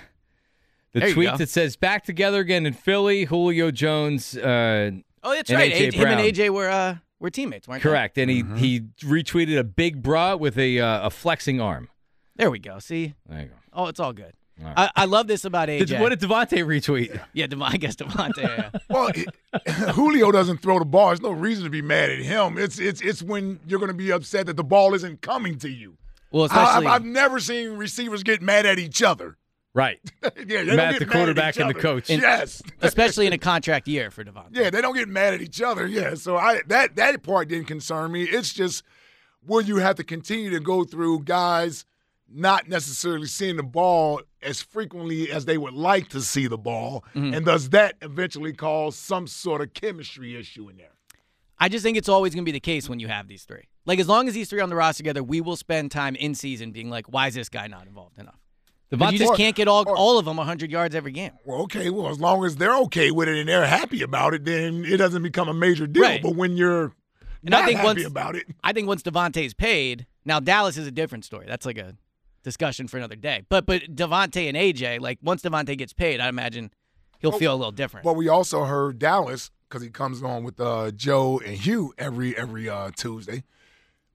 the 0.93 1.01
There 1.01 1.12
tweet 1.15 1.38
that 1.38 1.49
says 1.49 1.77
back 1.77 2.05
together 2.05 2.41
again 2.41 2.67
in 2.67 2.73
Philly. 2.75 3.25
Julio 3.25 3.71
Jones, 3.71 4.37
uh, 4.37 4.91
Oh, 5.25 5.35
that's 5.35 5.49
And 5.51 5.59
right. 5.61 5.73
A.J. 5.73 5.97
A- 5.97 6.01
him 6.01 6.09
and 6.09 6.21
AJ 6.21 6.51
were 6.51 6.69
uh, 6.69 6.97
were 7.21 7.31
teammates, 7.31 7.69
weren't 7.69 7.81
correct, 7.83 8.19
and 8.19 8.29
he 8.31 8.43
Mm-hmm. 8.43 8.57
he 8.57 8.81
retweeted 9.03 9.57
a 9.59 9.62
big 9.65 10.03
bra 10.03 10.35
with 10.35 10.59
a 10.59 10.81
uh, 10.81 11.07
a 11.07 11.11
flexing 11.11 11.61
arm. 11.61 11.88
There 12.37 12.51
we 12.51 12.59
go. 12.59 12.79
See, 12.81 13.15
There 13.29 13.41
you 13.43 13.47
go. 13.47 13.55
oh, 13.73 13.87
it's 13.87 14.01
all 14.01 14.12
good. 14.12 14.35
I, 14.64 14.90
I 14.94 15.05
love 15.05 15.27
this 15.27 15.44
about 15.44 15.68
AJ. 15.68 15.87
Did, 15.87 16.01
what 16.01 16.09
did 16.11 16.20
DeVonta 16.20 16.64
retweet? 16.64 17.20
yeah, 17.33 17.46
Dev- 17.46 17.62
I 17.62 17.77
guess 17.77 17.96
DeVonta. 17.96 18.38
Yeah. 18.38 18.70
Well, 18.88 19.11
it, 19.14 19.29
Julio 19.94 20.31
doesn't 20.33 20.59
throw 20.59 20.79
the 20.79 20.85
ball. 20.85 21.09
There's 21.09 21.22
no 21.22 21.31
reason 21.31 21.64
to 21.64 21.70
be 21.70 21.83
mad 21.83 22.11
at 22.11 22.18
him. 22.18 22.59
It's 22.59 22.79
it's 22.79 23.01
it's 23.01 23.22
when 23.22 23.59
you're 23.66 23.79
going 23.79 23.90
to 23.90 23.96
be 23.96 24.12
upset 24.12 24.46
that 24.46 24.57
the 24.57 24.64
ball 24.64 24.94
isn't 24.94 25.22
coming 25.22 25.59
to 25.59 25.68
you. 25.68 25.96
Well, 26.31 26.42
I, 26.42 26.46
especially 26.46 26.87
I've, 26.87 26.92
I've 26.92 27.05
never 27.05 27.40
seen 27.40 27.70
receivers 27.77 28.22
get 28.22 28.42
mad 28.42 28.66
at 28.66 28.79
each 28.79 29.03
other. 29.03 29.37
Right. 29.75 29.98
yeah, 30.22 30.64
they 30.64 30.77
Mad 30.77 30.94
at 30.94 30.98
the 30.98 31.07
quarterback 31.07 31.57
each 31.57 31.61
and 31.62 31.70
the 31.70 31.75
coach. 31.75 32.11
And- 32.11 32.20
yes. 32.20 32.62
especially 32.83 33.27
in 33.27 33.33
a 33.33 33.38
contract 33.38 33.88
year 33.88 34.11
for 34.11 34.22
DeVonta. 34.25 34.48
Yeah, 34.53 34.70
they 34.70 34.83
don't 34.83 34.94
get 34.94 35.09
mad 35.09 35.33
at 35.35 35.40
each 35.40 35.62
other. 35.62 35.87
Yeah, 35.87 36.14
so 36.14 36.37
I 36.37 36.61
that 36.66 36.96
that 36.96 37.22
part 37.22 37.48
didn't 37.48 37.66
concern 37.66 38.12
me. 38.12 38.25
It's 38.25 38.53
just 38.53 38.83
will 39.46 39.62
you 39.62 39.77
have 39.79 39.96
to 39.96 40.05
continue 40.05 40.51
to 40.51 40.61
go 40.61 40.85
through 40.85 41.20
guys 41.20 41.87
not 42.35 42.68
necessarily 42.68 43.27
seeing 43.27 43.57
the 43.57 43.62
ball 43.62 44.21
as 44.42 44.61
frequently 44.62 45.31
as 45.31 45.45
they 45.45 45.59
would 45.59 45.75
like 45.75 46.09
to 46.09 46.21
see 46.21 46.47
the 46.47 46.59
ball, 46.59 47.05
Mm-hmm. 47.14 47.35
and 47.35 47.47
does 47.47 47.71
that 47.71 47.97
eventually 48.03 48.53
cause 48.53 48.97
some 48.97 49.27
sort 49.27 49.61
of 49.61 49.73
chemistry 49.75 50.37
issue 50.37 50.68
in 50.68 50.77
there? 50.77 50.88
I 51.59 51.68
just 51.68 51.85
think 51.85 51.97
it's 51.97 52.09
always 52.09 52.35
going 52.35 52.45
to 52.45 52.49
be 52.49 52.53
the 52.53 52.61
case 52.61 52.88
when 52.88 52.99
you 52.99 53.09
have 53.09 53.29
these 53.29 53.45
three. 53.45 53.68
Like 53.87 53.99
as 54.01 54.09
long 54.09 54.27
as 54.29 54.35
these 54.35 54.49
three 54.51 54.61
are 54.61 54.62
on 54.64 54.68
the 54.71 54.77
roster 54.77 54.99
together, 55.03 55.23
we 55.23 55.40
will 55.40 55.57
spend 55.57 55.90
time 55.92 56.16
in 56.16 56.35
season 56.35 56.73
being 56.73 56.90
like, 56.90 57.07
why 57.07 57.29
is 57.29 57.35
this 57.35 57.49
guy 57.49 57.66
not 57.68 57.87
involved 57.87 58.18
enough? 58.18 58.38
But 58.90 59.12
you 59.12 59.18
just 59.18 59.37
can't 59.37 59.57
get 59.57 59.68
all 59.68 59.85
or- 59.88 59.97
all 59.97 60.18
of 60.18 60.25
them 60.27 60.37
100 60.37 60.71
yards 60.71 60.95
every 60.95 61.12
game. 61.12 61.33
Well, 61.47 61.62
okay, 61.62 61.88
well, 61.88 62.09
as 62.09 62.21
long 62.21 62.45
as 62.45 62.57
they're 62.57 62.77
okay 62.83 63.11
with 63.11 63.27
it 63.29 63.38
and 63.38 63.49
they're 63.49 63.64
happy 63.66 64.03
about 64.03 64.35
it, 64.35 64.45
then 64.45 64.85
it 64.85 64.99
doesn't 64.99 65.23
become 65.23 65.49
a 65.49 65.55
major 65.55 65.87
deal. 65.87 66.03
Right. 66.03 66.23
But 66.23 66.37
when 66.37 66.57
you're 66.59 66.92
And 67.45 67.55
I 67.55 67.61
not 67.61 67.66
think 67.66 67.79
happy 67.79 67.87
once- 67.87 68.05
about 68.07 68.37
it, 68.37 68.47
I 68.62 68.73
think 68.73 68.87
once 68.88 69.03
DeVonta's 69.03 69.55
paid, 69.55 70.07
now 70.25 70.40
Dallas 70.40 70.77
is 70.77 70.87
a 70.87 70.90
different 70.90 71.25
story. 71.25 71.47
That's 71.49 71.64
like 71.64 71.79
a 71.79 71.95
discussion 72.43 72.89
for 72.89 72.97
another 72.97 73.17
day. 73.17 73.45
But 73.49 73.67
but 73.67 73.83
DeVonta 73.83 74.49
and 74.49 74.57
AJ, 74.57 75.01
like 75.01 75.19
once 75.23 75.43
DeVonta 75.43 75.77
gets 75.77 75.93
paid, 75.93 76.21
I 76.21 76.29
imagine 76.29 76.71
he'll 77.21 77.33
feel 77.33 77.55
a 77.55 77.57
little 77.57 77.73
different. 77.73 78.05
But 78.05 78.15
we 78.15 78.29
also 78.29 78.65
heard 78.65 78.99
Dallas 78.99 79.51
because 79.69 79.83
he 79.83 79.91
comes 79.91 80.23
on 80.23 80.45
with 80.45 80.61
uh, 80.61 80.91
Joe 80.91 81.41
and 81.45 81.57
Hugh 81.57 81.95
every 81.99 82.37
every 82.37 82.69
uh, 82.69 82.91
Tuesday. 82.97 83.45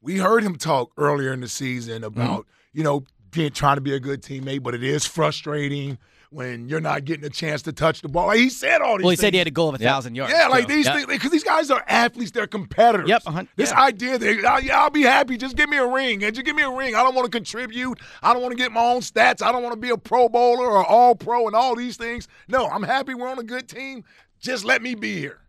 We 0.01 0.17
heard 0.17 0.43
him 0.43 0.55
talk 0.55 0.91
earlier 0.97 1.33
in 1.33 1.41
the 1.41 1.49
season 1.49 2.03
about 2.03 2.45
you 2.73 2.83
know 2.83 3.03
being 3.31 3.51
trying 3.51 3.77
to 3.77 3.81
be 3.81 3.93
a 3.93 3.99
good 3.99 4.21
teammate, 4.21 4.63
but 4.63 4.75
it 4.75 4.83
is 4.83 5.05
frustrating 5.05 5.97
when 6.29 6.67
you're 6.67 6.81
not 6.81 7.05
getting 7.05 7.23
a 7.25 7.29
chance 7.29 7.61
to 7.63 7.71
touch 7.71 8.01
the 8.01 8.09
ball. 8.09 8.27
Like 8.27 8.39
he 8.39 8.49
said 8.49 8.81
all 8.81 8.97
these. 8.97 9.03
well, 9.03 9.11
he 9.11 9.15
said 9.15 9.33
he 9.33 9.37
had 9.37 9.47
a 9.47 9.51
goal 9.51 9.69
of 9.69 9.75
a 9.75 9.77
thousand 9.77 10.15
yards. 10.15 10.33
Yeah, 10.33 10.47
like 10.47 10.63
so- 10.69 10.75
these 10.75 10.85
Yeah. 10.85 10.93
things 10.95 11.05
because 11.07 11.31
these 11.31 11.43
guys 11.43 11.71
are 11.71 11.83
athletes. 11.87 12.31
They're 12.31 12.47
competitors. 12.47 13.07
Yep, 13.07 13.23
a 13.27 13.31
hun- 13.31 13.47
This 13.55 13.71
yeah. 13.71 13.81
idea 13.81 14.17
that 14.17 14.63
yeah, 14.63 14.79
I'll 14.81 14.89
be 14.89 15.03
happy. 15.03 15.37
Just 15.37 15.55
give 15.55 15.69
me 15.69 15.77
a 15.77 15.87
ring 15.87 16.23
and 16.23 16.35
just 16.35 16.45
give 16.45 16.55
me 16.55 16.63
a 16.63 16.69
ring. 16.71 16.95
I 16.95 17.03
don't 17.03 17.15
want 17.15 17.25
to 17.25 17.31
contribute. 17.31 17.99
I 18.21 18.33
don't 18.33 18.41
want 18.41 18.51
to 18.51 18.57
get 18.57 18.71
my 18.71 18.81
own 18.83 19.01
stats. 19.01 19.41
I 19.41 19.51
don't 19.51 19.63
want 19.63 19.73
to 19.73 19.79
be 19.79 19.89
a 19.89 19.97
Pro 19.97 20.27
Bowler 20.29 20.67
or 20.69 20.85
All 20.85 21.15
Pro 21.15 21.47
and 21.47 21.55
all 21.55 21.75
these 21.75 21.97
things. 21.97 22.27
No, 22.47 22.67
I'm 22.67 22.83
happy. 22.83 23.13
We're 23.13 23.29
on 23.29 23.39
a 23.39 23.43
good 23.43 23.69
team. 23.69 24.03
Just 24.39 24.65
let 24.65 24.81
me 24.81 24.95
be 24.95 25.17
here. 25.17 25.39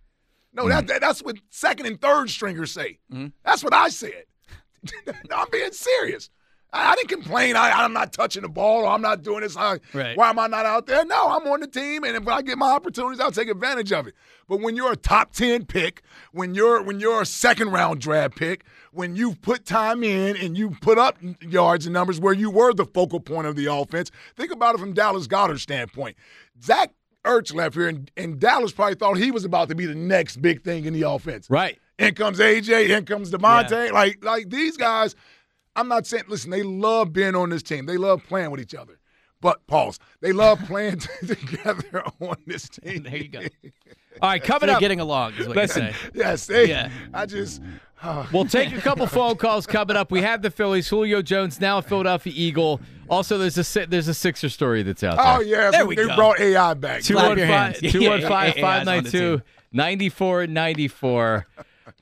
No, 0.53 0.63
Mm-hmm. 0.63 0.71
that, 0.71 0.87
that 0.87 1.01
that's 1.03 1.23
what 1.23 1.37
second 1.51 1.87
and 1.87 2.01
third 2.01 2.31
stringers 2.31 2.73
say. 2.73 2.99
That's 3.45 3.63
what 3.63 3.75
I 3.75 3.89
said. 3.91 4.25
no, 5.07 5.13
I'm 5.37 5.47
being 5.51 5.73
serious. 5.73 6.31
I, 6.73 6.93
I 6.93 6.95
didn't 6.97 7.09
complain. 7.09 7.57
I, 7.57 7.71
I'm 7.71 7.93
not 7.93 8.13
touching 8.13 8.43
the 8.43 8.49
ball 8.49 8.85
or 8.85 8.89
I'm 8.89 9.03
not 9.03 9.23
doing 9.23 9.41
this. 9.41 9.57
I, 9.57 9.79
Right. 9.95 10.17
Why 10.17 10.31
am 10.31 10.39
I 10.39 10.47
not 10.47 10.67
out 10.67 10.87
there? 10.87 11.05
No, 11.05 11.29
I'm 11.29 11.47
on 11.47 11.61
the 11.61 11.67
team, 11.67 12.05
and 12.05 12.17
if 12.17 12.27
I 12.29 12.43
get 12.43 12.59
my 12.59 12.71
opportunities, 12.71 13.21
I'll 13.21 13.33
take 13.33 13.49
advantage 13.49 13.93
of 13.93 14.07
it. 14.07 14.15
But 14.49 14.61
when 14.61 14.77
you're 14.77 14.93
a 14.93 14.97
top 14.97 15.33
ten 15.33 15.65
pick, 15.65 16.03
when 16.33 16.55
you're 16.55 16.83
when 16.83 17.01
you're 17.01 17.23
a 17.23 17.27
second 17.27 17.71
round 17.71 18.01
draft 18.01 18.37
pick, 18.37 18.65
when 18.93 19.17
you've 19.17 19.41
put 19.41 19.65
time 19.65 20.03
in 20.03 20.37
and 20.37 20.57
you 20.57 20.71
put 20.81 20.99
up 20.99 21.19
yards 21.41 21.87
and 21.87 21.93
numbers 21.93 22.21
where 22.21 22.35
you 22.35 22.51
were 22.51 22.73
the 22.73 22.87
focal 22.87 23.21
point 23.21 23.47
of 23.47 23.57
the 23.57 23.67
offense, 23.67 24.11
think 24.37 24.53
about 24.53 24.75
it 24.75 24.79
from 24.79 24.93
Dallas 24.93 25.27
Goedert's 25.27 25.63
standpoint. 25.63 26.17
Zach 26.63 26.93
Ertz 27.25 27.55
left 27.55 27.75
here, 27.75 27.89
and, 27.89 28.11
and 28.17 28.41
Dallas 28.41 28.73
probably 28.73 28.95
thought 28.95 29.17
he 29.19 29.31
was 29.31 29.45
about 29.45 29.69
to 29.69 29.75
be 29.75 29.87
the 29.87 29.95
next 29.95 30.41
big 30.41 30.63
thing 30.63 30.85
in 30.85 30.95
the 30.95 31.03
offense. 31.03 31.49
Right. 31.51 31.79
In 31.99 32.15
comes 32.15 32.39
AJ, 32.39 32.91
in 32.97 33.05
comes 33.05 33.31
DeVonta. 33.31 33.91
Like, 33.93 34.25
like 34.25 34.51
these 34.51 34.77
guys, 34.77 35.17
I'm 35.79 35.87
not 35.87 36.09
saying, 36.09 36.25
listen, 36.27 36.51
they 36.51 36.65
love 36.65 37.13
being 37.13 37.37
on 37.37 37.51
this 37.51 37.63
team. 37.63 37.87
They 37.87 37.97
love 37.97 38.25
playing 38.25 38.51
with 38.51 38.61
each 38.61 38.75
other. 38.75 38.99
But 39.41 39.65
pause. 39.69 40.01
They 40.21 40.33
love 40.33 40.59
playing 40.67 40.99
together 41.27 42.03
on 42.21 42.37
this 42.47 42.69
team. 42.69 43.03
There 43.09 43.17
you 43.17 43.29
go. 43.29 43.41
All 44.21 44.31
right, 44.31 44.43
coming 44.43 44.67
They're 44.67 44.75
up. 44.75 44.81
getting 44.81 44.99
along, 44.99 45.35
is 45.35 45.47
what 45.47 45.57
Listen, 45.57 45.87
you 45.87 45.93
say. 45.93 45.99
Yes, 46.15 46.47
they, 46.47 46.69
Yeah. 46.69 46.91
I 47.15 47.27
just 47.27 47.63
uh, 48.03 48.27
We'll 48.33 48.47
take 48.47 48.73
a 48.73 48.81
couple 48.81 49.07
phone 49.07 49.37
calls 49.37 49.65
coming 49.69 49.97
up. 49.97 50.11
We 50.11 50.23
have 50.23 50.43
the 50.43 50.51
Phillies. 50.51 50.89
Julio 50.89 51.23
Jones 51.23 51.61
now 51.61 51.79
a 51.79 51.83
Philadelphia 51.83 52.33
Eagle. 52.35 52.81
Also, 53.09 53.39
there's 53.39 53.57
a 53.77 53.87
there's 53.87 54.09
a 54.09 54.15
Sixer 54.15 54.49
story 54.49 54.83
that's 54.83 55.05
out 55.05 55.19
oh, 55.21 55.23
there. 55.23 55.37
Oh 55.37 55.41
yeah, 55.41 55.71
There 55.71 55.87
we 55.87 55.95
they 55.95 56.07
go. 56.07 56.17
brought 56.17 56.41
AI 56.41 56.75
back. 56.75 57.05
Clap 57.05 57.37
215 57.37 57.39
Yeah, 57.47 57.91
yeah, 57.91 58.01
yeah, 58.01 58.17
yeah, 58.17 58.19
yeah, 58.19 58.99
it's 58.99 59.15
on 59.15 59.35
the 59.35 59.43
9494. 59.73 61.47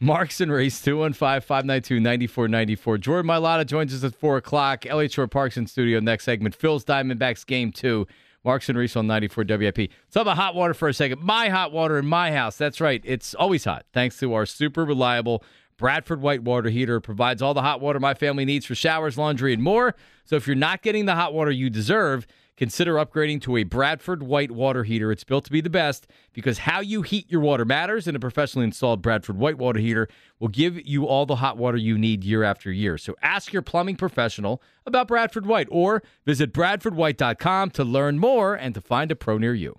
Marks 0.00 0.42
and 0.42 0.52
Reese 0.52 0.82
215 0.82 1.40
592 1.40 2.00
9494. 2.00 2.98
Jordan 2.98 3.30
Mailata 3.30 3.64
joins 3.64 3.94
us 3.94 4.04
at 4.04 4.14
4 4.14 4.36
o'clock. 4.36 4.84
Eliot 4.84 5.12
Shorr-Parks 5.12 5.56
in 5.56 5.66
studio. 5.66 6.00
Next 6.00 6.24
segment 6.24 6.54
Phil's 6.54 6.84
Diamondbacks 6.84 7.46
game 7.46 7.72
two. 7.72 8.06
Marks 8.44 8.68
and 8.68 8.78
Reese 8.78 8.94
on 8.94 9.06
94 9.06 9.44
WIP. 9.48 9.78
Let's 9.78 9.90
talk 10.12 10.22
about 10.22 10.36
hot 10.36 10.54
water 10.54 10.74
for 10.74 10.88
a 10.88 10.94
second. 10.94 11.20
My 11.20 11.48
hot 11.48 11.72
water 11.72 11.98
in 11.98 12.06
my 12.06 12.30
house. 12.30 12.56
That's 12.56 12.80
right. 12.80 13.00
It's 13.04 13.34
always 13.34 13.64
hot 13.64 13.86
thanks 13.92 14.18
to 14.20 14.34
our 14.34 14.46
super 14.46 14.84
reliable 14.84 15.42
Bradford 15.78 16.20
White 16.20 16.42
Water 16.42 16.68
Heater. 16.68 17.00
Provides 17.00 17.42
all 17.42 17.54
the 17.54 17.62
hot 17.62 17.80
water 17.80 17.98
my 17.98 18.14
family 18.14 18.44
needs 18.44 18.66
for 18.66 18.74
showers, 18.74 19.18
laundry, 19.18 19.52
and 19.52 19.62
more. 19.62 19.96
So 20.26 20.36
if 20.36 20.46
you're 20.46 20.56
not 20.56 20.82
getting 20.82 21.06
the 21.06 21.14
hot 21.14 21.34
water 21.34 21.50
you 21.50 21.70
deserve, 21.70 22.26
consider 22.56 22.94
upgrading 22.94 23.40
to 23.42 23.56
a 23.56 23.64
Bradford 23.64 24.22
White 24.22 24.50
Water 24.50 24.84
Heater. 24.84 25.12
It's 25.12 25.24
built 25.24 25.44
to 25.46 25.52
be 25.52 25.60
the 25.60 25.70
best 25.70 26.06
because 26.32 26.58
how 26.58 26.80
you 26.80 27.02
heat 27.02 27.30
your 27.30 27.40
water 27.40 27.64
matters, 27.64 28.06
and 28.06 28.16
a 28.16 28.20
professionally 28.20 28.64
installed 28.64 29.02
Bradford 29.02 29.38
White 29.38 29.58
Water 29.58 29.78
Heater 29.78 30.08
will 30.38 30.48
give 30.48 30.86
you 30.86 31.06
all 31.06 31.26
the 31.26 31.36
hot 31.36 31.56
water 31.56 31.76
you 31.76 31.98
need 31.98 32.24
year 32.24 32.42
after 32.42 32.70
year. 32.72 32.98
So 32.98 33.14
ask 33.22 33.52
your 33.52 33.62
plumbing 33.62 33.96
professional 33.96 34.62
about 34.84 35.08
Bradford 35.08 35.46
White 35.46 35.68
or 35.70 36.02
visit 36.24 36.52
bradfordwhite.com 36.52 37.70
to 37.70 37.84
learn 37.84 38.18
more 38.18 38.54
and 38.54 38.74
to 38.74 38.80
find 38.80 39.10
a 39.10 39.16
pro 39.16 39.38
near 39.38 39.54
you. 39.54 39.78